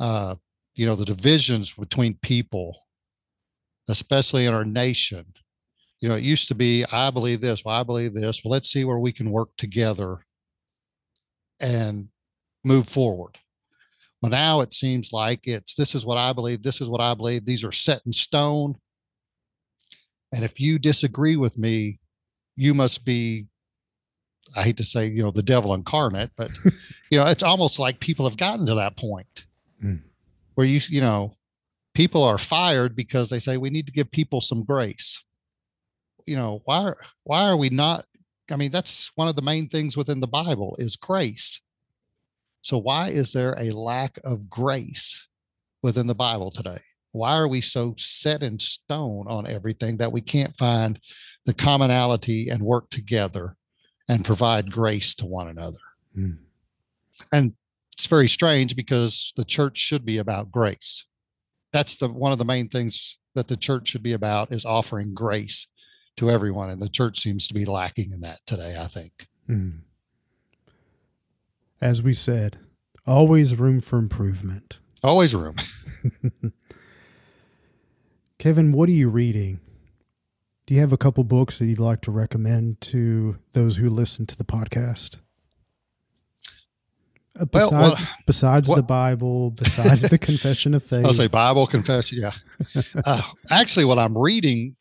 [0.00, 0.36] Uh,
[0.74, 2.78] you know, the divisions between people,
[3.88, 5.26] especially in our nation,
[6.00, 8.44] you know, it used to be, I believe this, well, I believe this.
[8.44, 10.18] Well, let's see where we can work together
[11.60, 12.08] and
[12.64, 13.38] move forward.
[14.20, 17.14] Well, now it seems like it's this is what I believe, this is what I
[17.14, 18.74] believe, these are set in stone.
[20.34, 21.98] And if you disagree with me,
[22.56, 23.46] you must be,
[24.56, 26.50] I hate to say, you know, the devil incarnate, but,
[27.10, 29.46] you know, it's almost like people have gotten to that point
[29.82, 30.00] mm.
[30.54, 31.36] where you, you know,
[31.96, 35.24] people are fired because they say we need to give people some grace.
[36.26, 36.90] You know why
[37.24, 38.04] why are we not
[38.52, 41.62] i mean that's one of the main things within the bible is grace.
[42.60, 45.26] So why is there a lack of grace
[45.82, 46.82] within the bible today?
[47.12, 51.00] Why are we so set in stone on everything that we can't find
[51.46, 53.56] the commonality and work together
[54.08, 55.78] and provide grace to one another
[56.16, 56.36] mm.
[57.32, 57.54] and
[57.92, 61.06] it's very strange because the church should be about grace
[61.72, 65.14] that's the one of the main things that the church should be about is offering
[65.14, 65.68] grace
[66.16, 66.70] to everyone.
[66.70, 69.12] And the church seems to be lacking in that today, I think.
[69.48, 69.80] Mm.
[71.80, 72.58] As we said,
[73.06, 74.80] always room for improvement.
[75.04, 75.56] Always room.
[78.38, 79.60] Kevin, what are you reading?
[80.66, 84.26] Do you have a couple books that you'd like to recommend to those who listen
[84.26, 85.18] to the podcast?
[87.44, 87.96] besides, well, well,
[88.26, 91.04] besides the Bible, besides the Confession of Faith.
[91.04, 92.18] I'll say Bible, Confession.
[92.20, 92.82] Yeah.
[93.04, 94.74] uh, actually, what I'm reading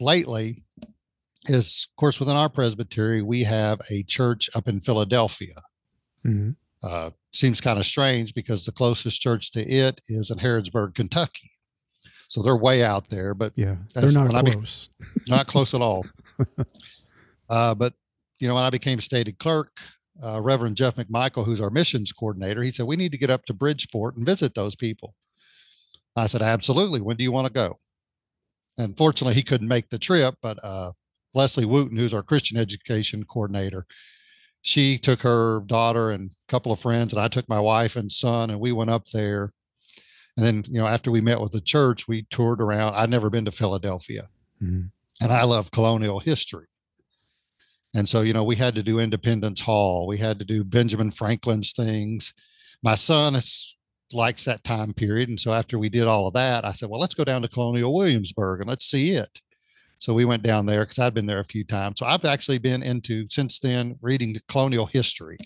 [0.00, 0.56] lately
[1.46, 5.54] is, of course, within our presbytery, we have a church up in Philadelphia.
[6.26, 6.50] Mm-hmm.
[6.82, 11.50] Uh, seems kind of strange because the closest church to it is in Harrodsburg, Kentucky.
[12.30, 14.88] So they're way out there, but yeah, they're not close.
[14.98, 16.06] Be, not close at all.
[17.50, 17.94] Uh, but
[18.38, 19.80] you know, when I became stated clerk,
[20.22, 23.44] uh, Reverend Jeff McMichael, who's our missions coordinator, he said we need to get up
[23.46, 25.16] to Bridgeport and visit those people.
[26.16, 27.00] I said, absolutely.
[27.00, 27.78] When do you want to go?
[28.78, 30.92] Unfortunately, he couldn't make the trip, but uh,
[31.34, 33.86] Leslie Wooten, who's our Christian education coordinator,
[34.62, 38.10] she took her daughter and a couple of friends, and I took my wife and
[38.12, 39.52] son, and we went up there.
[40.40, 42.94] And then, you know, after we met with the church, we toured around.
[42.94, 44.22] I'd never been to Philadelphia.
[44.62, 44.86] Mm-hmm.
[45.22, 46.66] And I love colonial history.
[47.94, 50.06] And so, you know, we had to do Independence Hall.
[50.06, 52.32] We had to do Benjamin Franklin's things.
[52.82, 53.76] My son is,
[54.14, 55.28] likes that time period.
[55.28, 57.48] And so after we did all of that, I said, well, let's go down to
[57.48, 59.42] Colonial Williamsburg and let's see it.
[59.98, 61.98] So we went down there because I'd been there a few times.
[61.98, 65.36] So I've actually been into since then reading colonial history,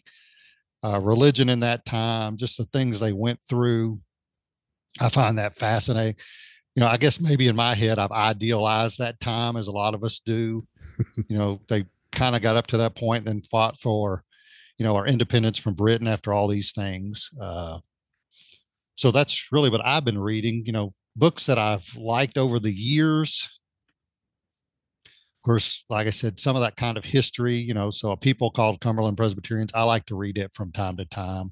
[0.85, 3.99] uh, religion in that time, just the things they went through.
[5.01, 6.17] I find that fascinating.
[6.77, 9.95] You know, I guess maybe in my head I've idealized that time as a lot
[9.95, 10.67] of us do.
[11.29, 14.25] you know, they kind of got up to that point, then fought for,
[14.79, 17.31] you know, our independence from Britain after all these things.
[17.41, 17.79] Uh,
[18.97, 20.63] so that's really what I've been reading.
[20.67, 23.51] You know, books that I've liked over the years
[25.39, 28.51] Of course, like I said, some of that kind of history, you know, so people
[28.51, 31.47] called Cumberland Presbyterians, I like to read it from time to time.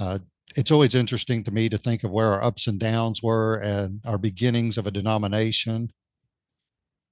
[0.00, 0.18] Uh,
[0.56, 4.00] it's always interesting to me to think of where our ups and downs were and
[4.04, 5.90] our beginnings of a denomination.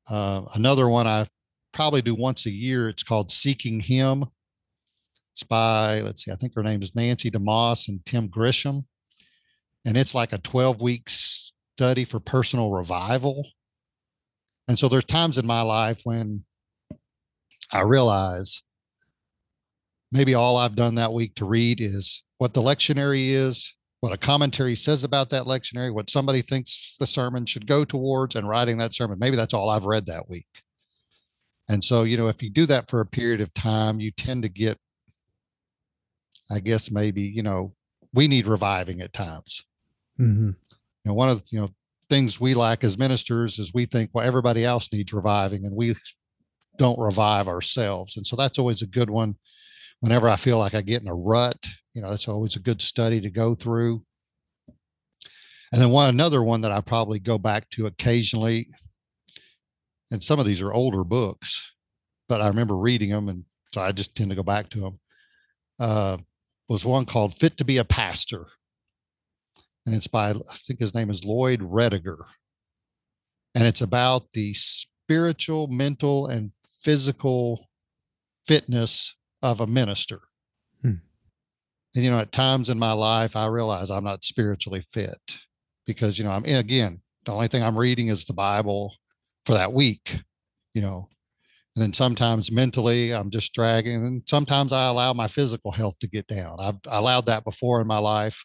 [0.09, 1.26] Uh, another one I
[1.72, 2.89] probably do once a year.
[2.89, 4.24] It's called Seeking Him.
[5.33, 8.87] It's by, let's see, I think her name is Nancy DeMoss and Tim Grissom.
[9.85, 13.49] And it's like a 12 week study for personal revival.
[14.68, 16.45] And so there's times in my life when
[17.72, 18.62] I realize
[20.12, 24.16] maybe all I've done that week to read is what the lectionary is, what a
[24.16, 28.78] commentary says about that lectionary, what somebody thinks the sermon should go towards, and writing
[28.78, 29.16] that sermon.
[29.20, 30.49] Maybe that's all I've read that week.
[31.68, 34.43] And so, you know, if you do that for a period of time, you tend
[34.43, 34.76] to get,
[36.51, 37.74] I guess, maybe, you know,
[38.12, 39.64] we need reviving at times.
[40.18, 40.49] Mm-hmm.
[40.49, 40.55] You
[41.05, 41.68] know, one of the, you know,
[42.11, 45.95] things we lack as ministers is we think, well, everybody else needs reviving and we
[46.76, 48.16] don't revive ourselves.
[48.16, 49.36] And so that's always a good one.
[50.01, 51.64] Whenever I feel like I get in a rut,
[51.95, 54.03] you know, that's always a good study to go through.
[55.72, 58.66] And then one another one that I probably go back to occasionally,
[60.11, 61.74] and some of these are older books,
[62.28, 65.01] but I remember reading them, and so I just tend to go back to them.
[65.80, 66.18] Uh,
[66.68, 68.47] was one called "Fit to Be a Pastor,"
[69.86, 72.24] and it's by I think his name is Lloyd Rediger,
[73.55, 77.68] and it's about the spiritual, mental, and physical
[78.45, 80.20] fitness of a minister.
[81.95, 85.38] And you know, at times in my life, I realize I'm not spiritually fit
[85.86, 88.95] because you know I'm again the only thing I'm reading is the Bible
[89.45, 90.20] for that week,
[90.74, 91.09] you know.
[91.74, 96.09] And then sometimes mentally I'm just dragging, and sometimes I allow my physical health to
[96.09, 96.57] get down.
[96.61, 98.45] I've allowed that before in my life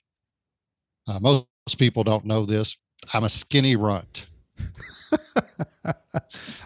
[1.07, 2.77] uh, most people don't know this.
[3.13, 4.27] I'm a skinny runt.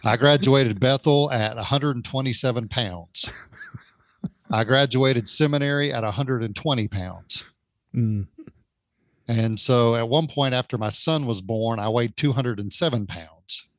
[0.04, 3.32] I graduated Bethel at 127 pounds.
[4.52, 7.50] I graduated seminary at 120 pounds.
[7.96, 8.28] Mm.
[9.28, 13.70] And so at one point after my son was born, I weighed 207 pounds.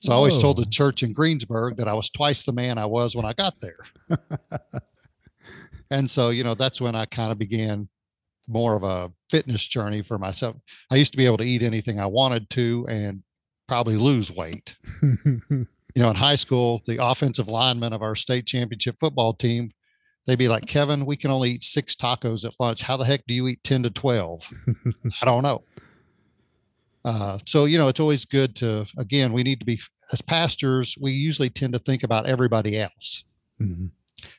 [0.00, 0.14] So Whoa.
[0.14, 3.14] I always told the church in Greensburg that I was twice the man I was
[3.14, 3.80] when I got there.
[5.90, 7.88] and so, you know, that's when I kind of began
[8.48, 10.56] more of a fitness journey for myself.
[10.90, 13.22] I used to be able to eat anything I wanted to and
[13.68, 14.76] probably lose weight.
[15.02, 19.70] you know, in high school, the offensive lineman of our state championship football team,
[20.26, 22.82] they'd be like, Kevin, we can only eat six tacos at lunch.
[22.82, 24.52] How the heck do you eat 10 to 12?
[25.22, 25.64] I don't know.
[27.04, 29.78] Uh, so, you know, it's always good to, again, we need to be,
[30.12, 33.24] as pastors, we usually tend to think about everybody else.
[33.60, 33.86] Mm-hmm.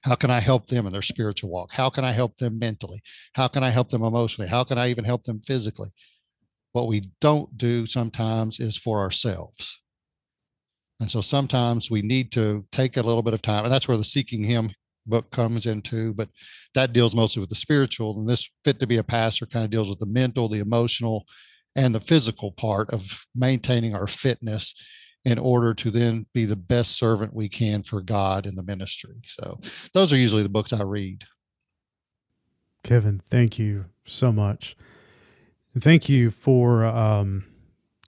[0.04, 1.72] How can I help them in their spiritual walk?
[1.74, 3.00] How can I help them mentally?
[3.34, 4.50] How can I help them emotionally?
[4.50, 5.90] How can I even help them physically?
[6.74, 9.82] What we don't do sometimes is for ourselves.
[11.00, 13.64] And so sometimes we need to take a little bit of time.
[13.64, 14.72] And that's where the Seeking Him
[15.12, 16.30] book comes into, but
[16.74, 18.18] that deals mostly with the spiritual.
[18.18, 21.26] And this Fit to Be a Pastor kind of deals with the mental, the emotional,
[21.76, 24.74] and the physical part of maintaining our fitness
[25.24, 29.22] in order to then be the best servant we can for God in the ministry.
[29.24, 29.60] So
[29.94, 31.26] those are usually the books I read.
[32.84, 34.76] Kevin, thank you so much.
[35.78, 37.46] Thank you for um,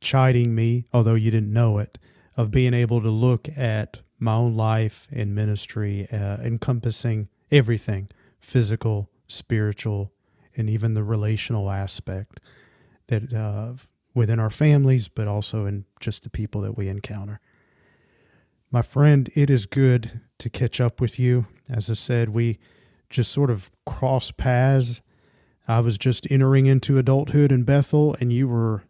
[0.01, 1.99] chiding me, although you didn't know it,
[2.35, 8.09] of being able to look at my own life and ministry, uh, encompassing everything
[8.39, 10.11] physical, spiritual,
[10.57, 12.41] and even the relational aspect
[13.07, 13.73] that uh,
[14.13, 17.39] within our families, but also in just the people that we encounter.
[18.69, 21.47] My friend, it is good to catch up with you.
[21.69, 22.59] As I said, we
[23.09, 25.01] just sort of cross paths.
[25.67, 28.83] I was just entering into adulthood in Bethel, and you were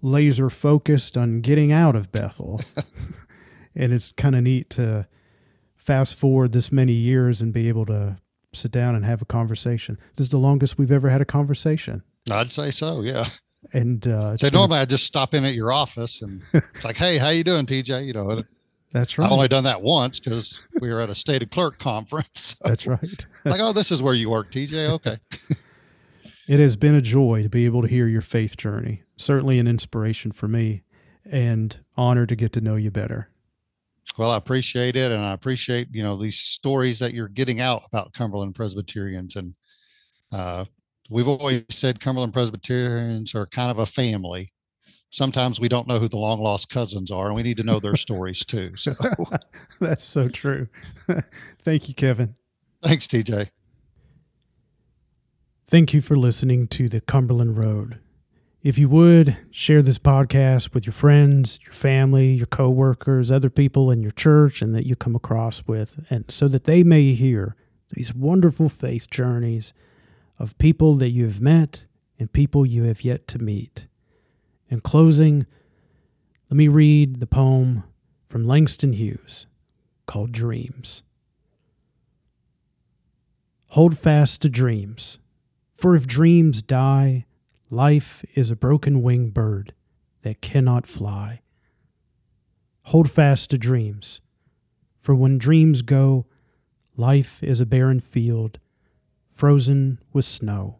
[0.00, 2.60] laser focused on getting out of Bethel.
[3.74, 5.06] and it's kind of neat to
[5.76, 8.18] fast forward this many years and be able to
[8.52, 9.98] sit down and have a conversation.
[10.16, 12.02] This is the longest we've ever had a conversation.
[12.30, 13.24] I'd say so, yeah.
[13.72, 17.18] And uh, so normally I just stop in at your office and it's like, hey,
[17.18, 18.06] how you doing, TJ?
[18.06, 18.42] You know,
[18.92, 19.26] that's right.
[19.26, 22.48] I've only done that once because we were at a stated clerk conference.
[22.60, 23.26] So that's right.
[23.46, 24.90] like, oh, this is where you work, TJ.
[24.90, 25.16] Okay.
[26.48, 29.02] it has been a joy to be able to hear your faith journey.
[29.16, 30.82] Certainly an inspiration for me,
[31.24, 33.29] and honor to get to know you better.
[34.18, 37.82] Well, I appreciate it, and I appreciate you know these stories that you're getting out
[37.86, 39.54] about Cumberland Presbyterians, and
[40.32, 40.64] uh,
[41.10, 44.52] we've always said Cumberland Presbyterians are kind of a family.
[45.10, 47.80] Sometimes we don't know who the long lost cousins are, and we need to know
[47.80, 48.72] their stories too.
[48.76, 48.94] So
[49.80, 50.68] that's so true.
[51.62, 52.34] Thank you, Kevin.
[52.82, 53.50] Thanks, TJ.
[55.68, 58.00] Thank you for listening to the Cumberland Road.
[58.62, 63.90] If you would share this podcast with your friends, your family, your coworkers, other people
[63.90, 67.56] in your church, and that you come across with, and so that they may hear
[67.94, 69.72] these wonderful faith journeys
[70.38, 71.86] of people that you have met
[72.18, 73.86] and people you have yet to meet.
[74.68, 75.46] In closing,
[76.50, 77.84] let me read the poem
[78.28, 79.46] from Langston Hughes
[80.04, 81.02] called Dreams.
[83.68, 85.18] Hold fast to dreams,
[85.72, 87.24] for if dreams die,
[87.70, 89.72] life is a broken winged bird
[90.22, 91.40] that cannot fly.
[92.84, 94.20] Hold fast to dreams,
[94.98, 96.26] for when dreams go,
[96.96, 98.58] life is a barren field
[99.28, 100.79] frozen with snow.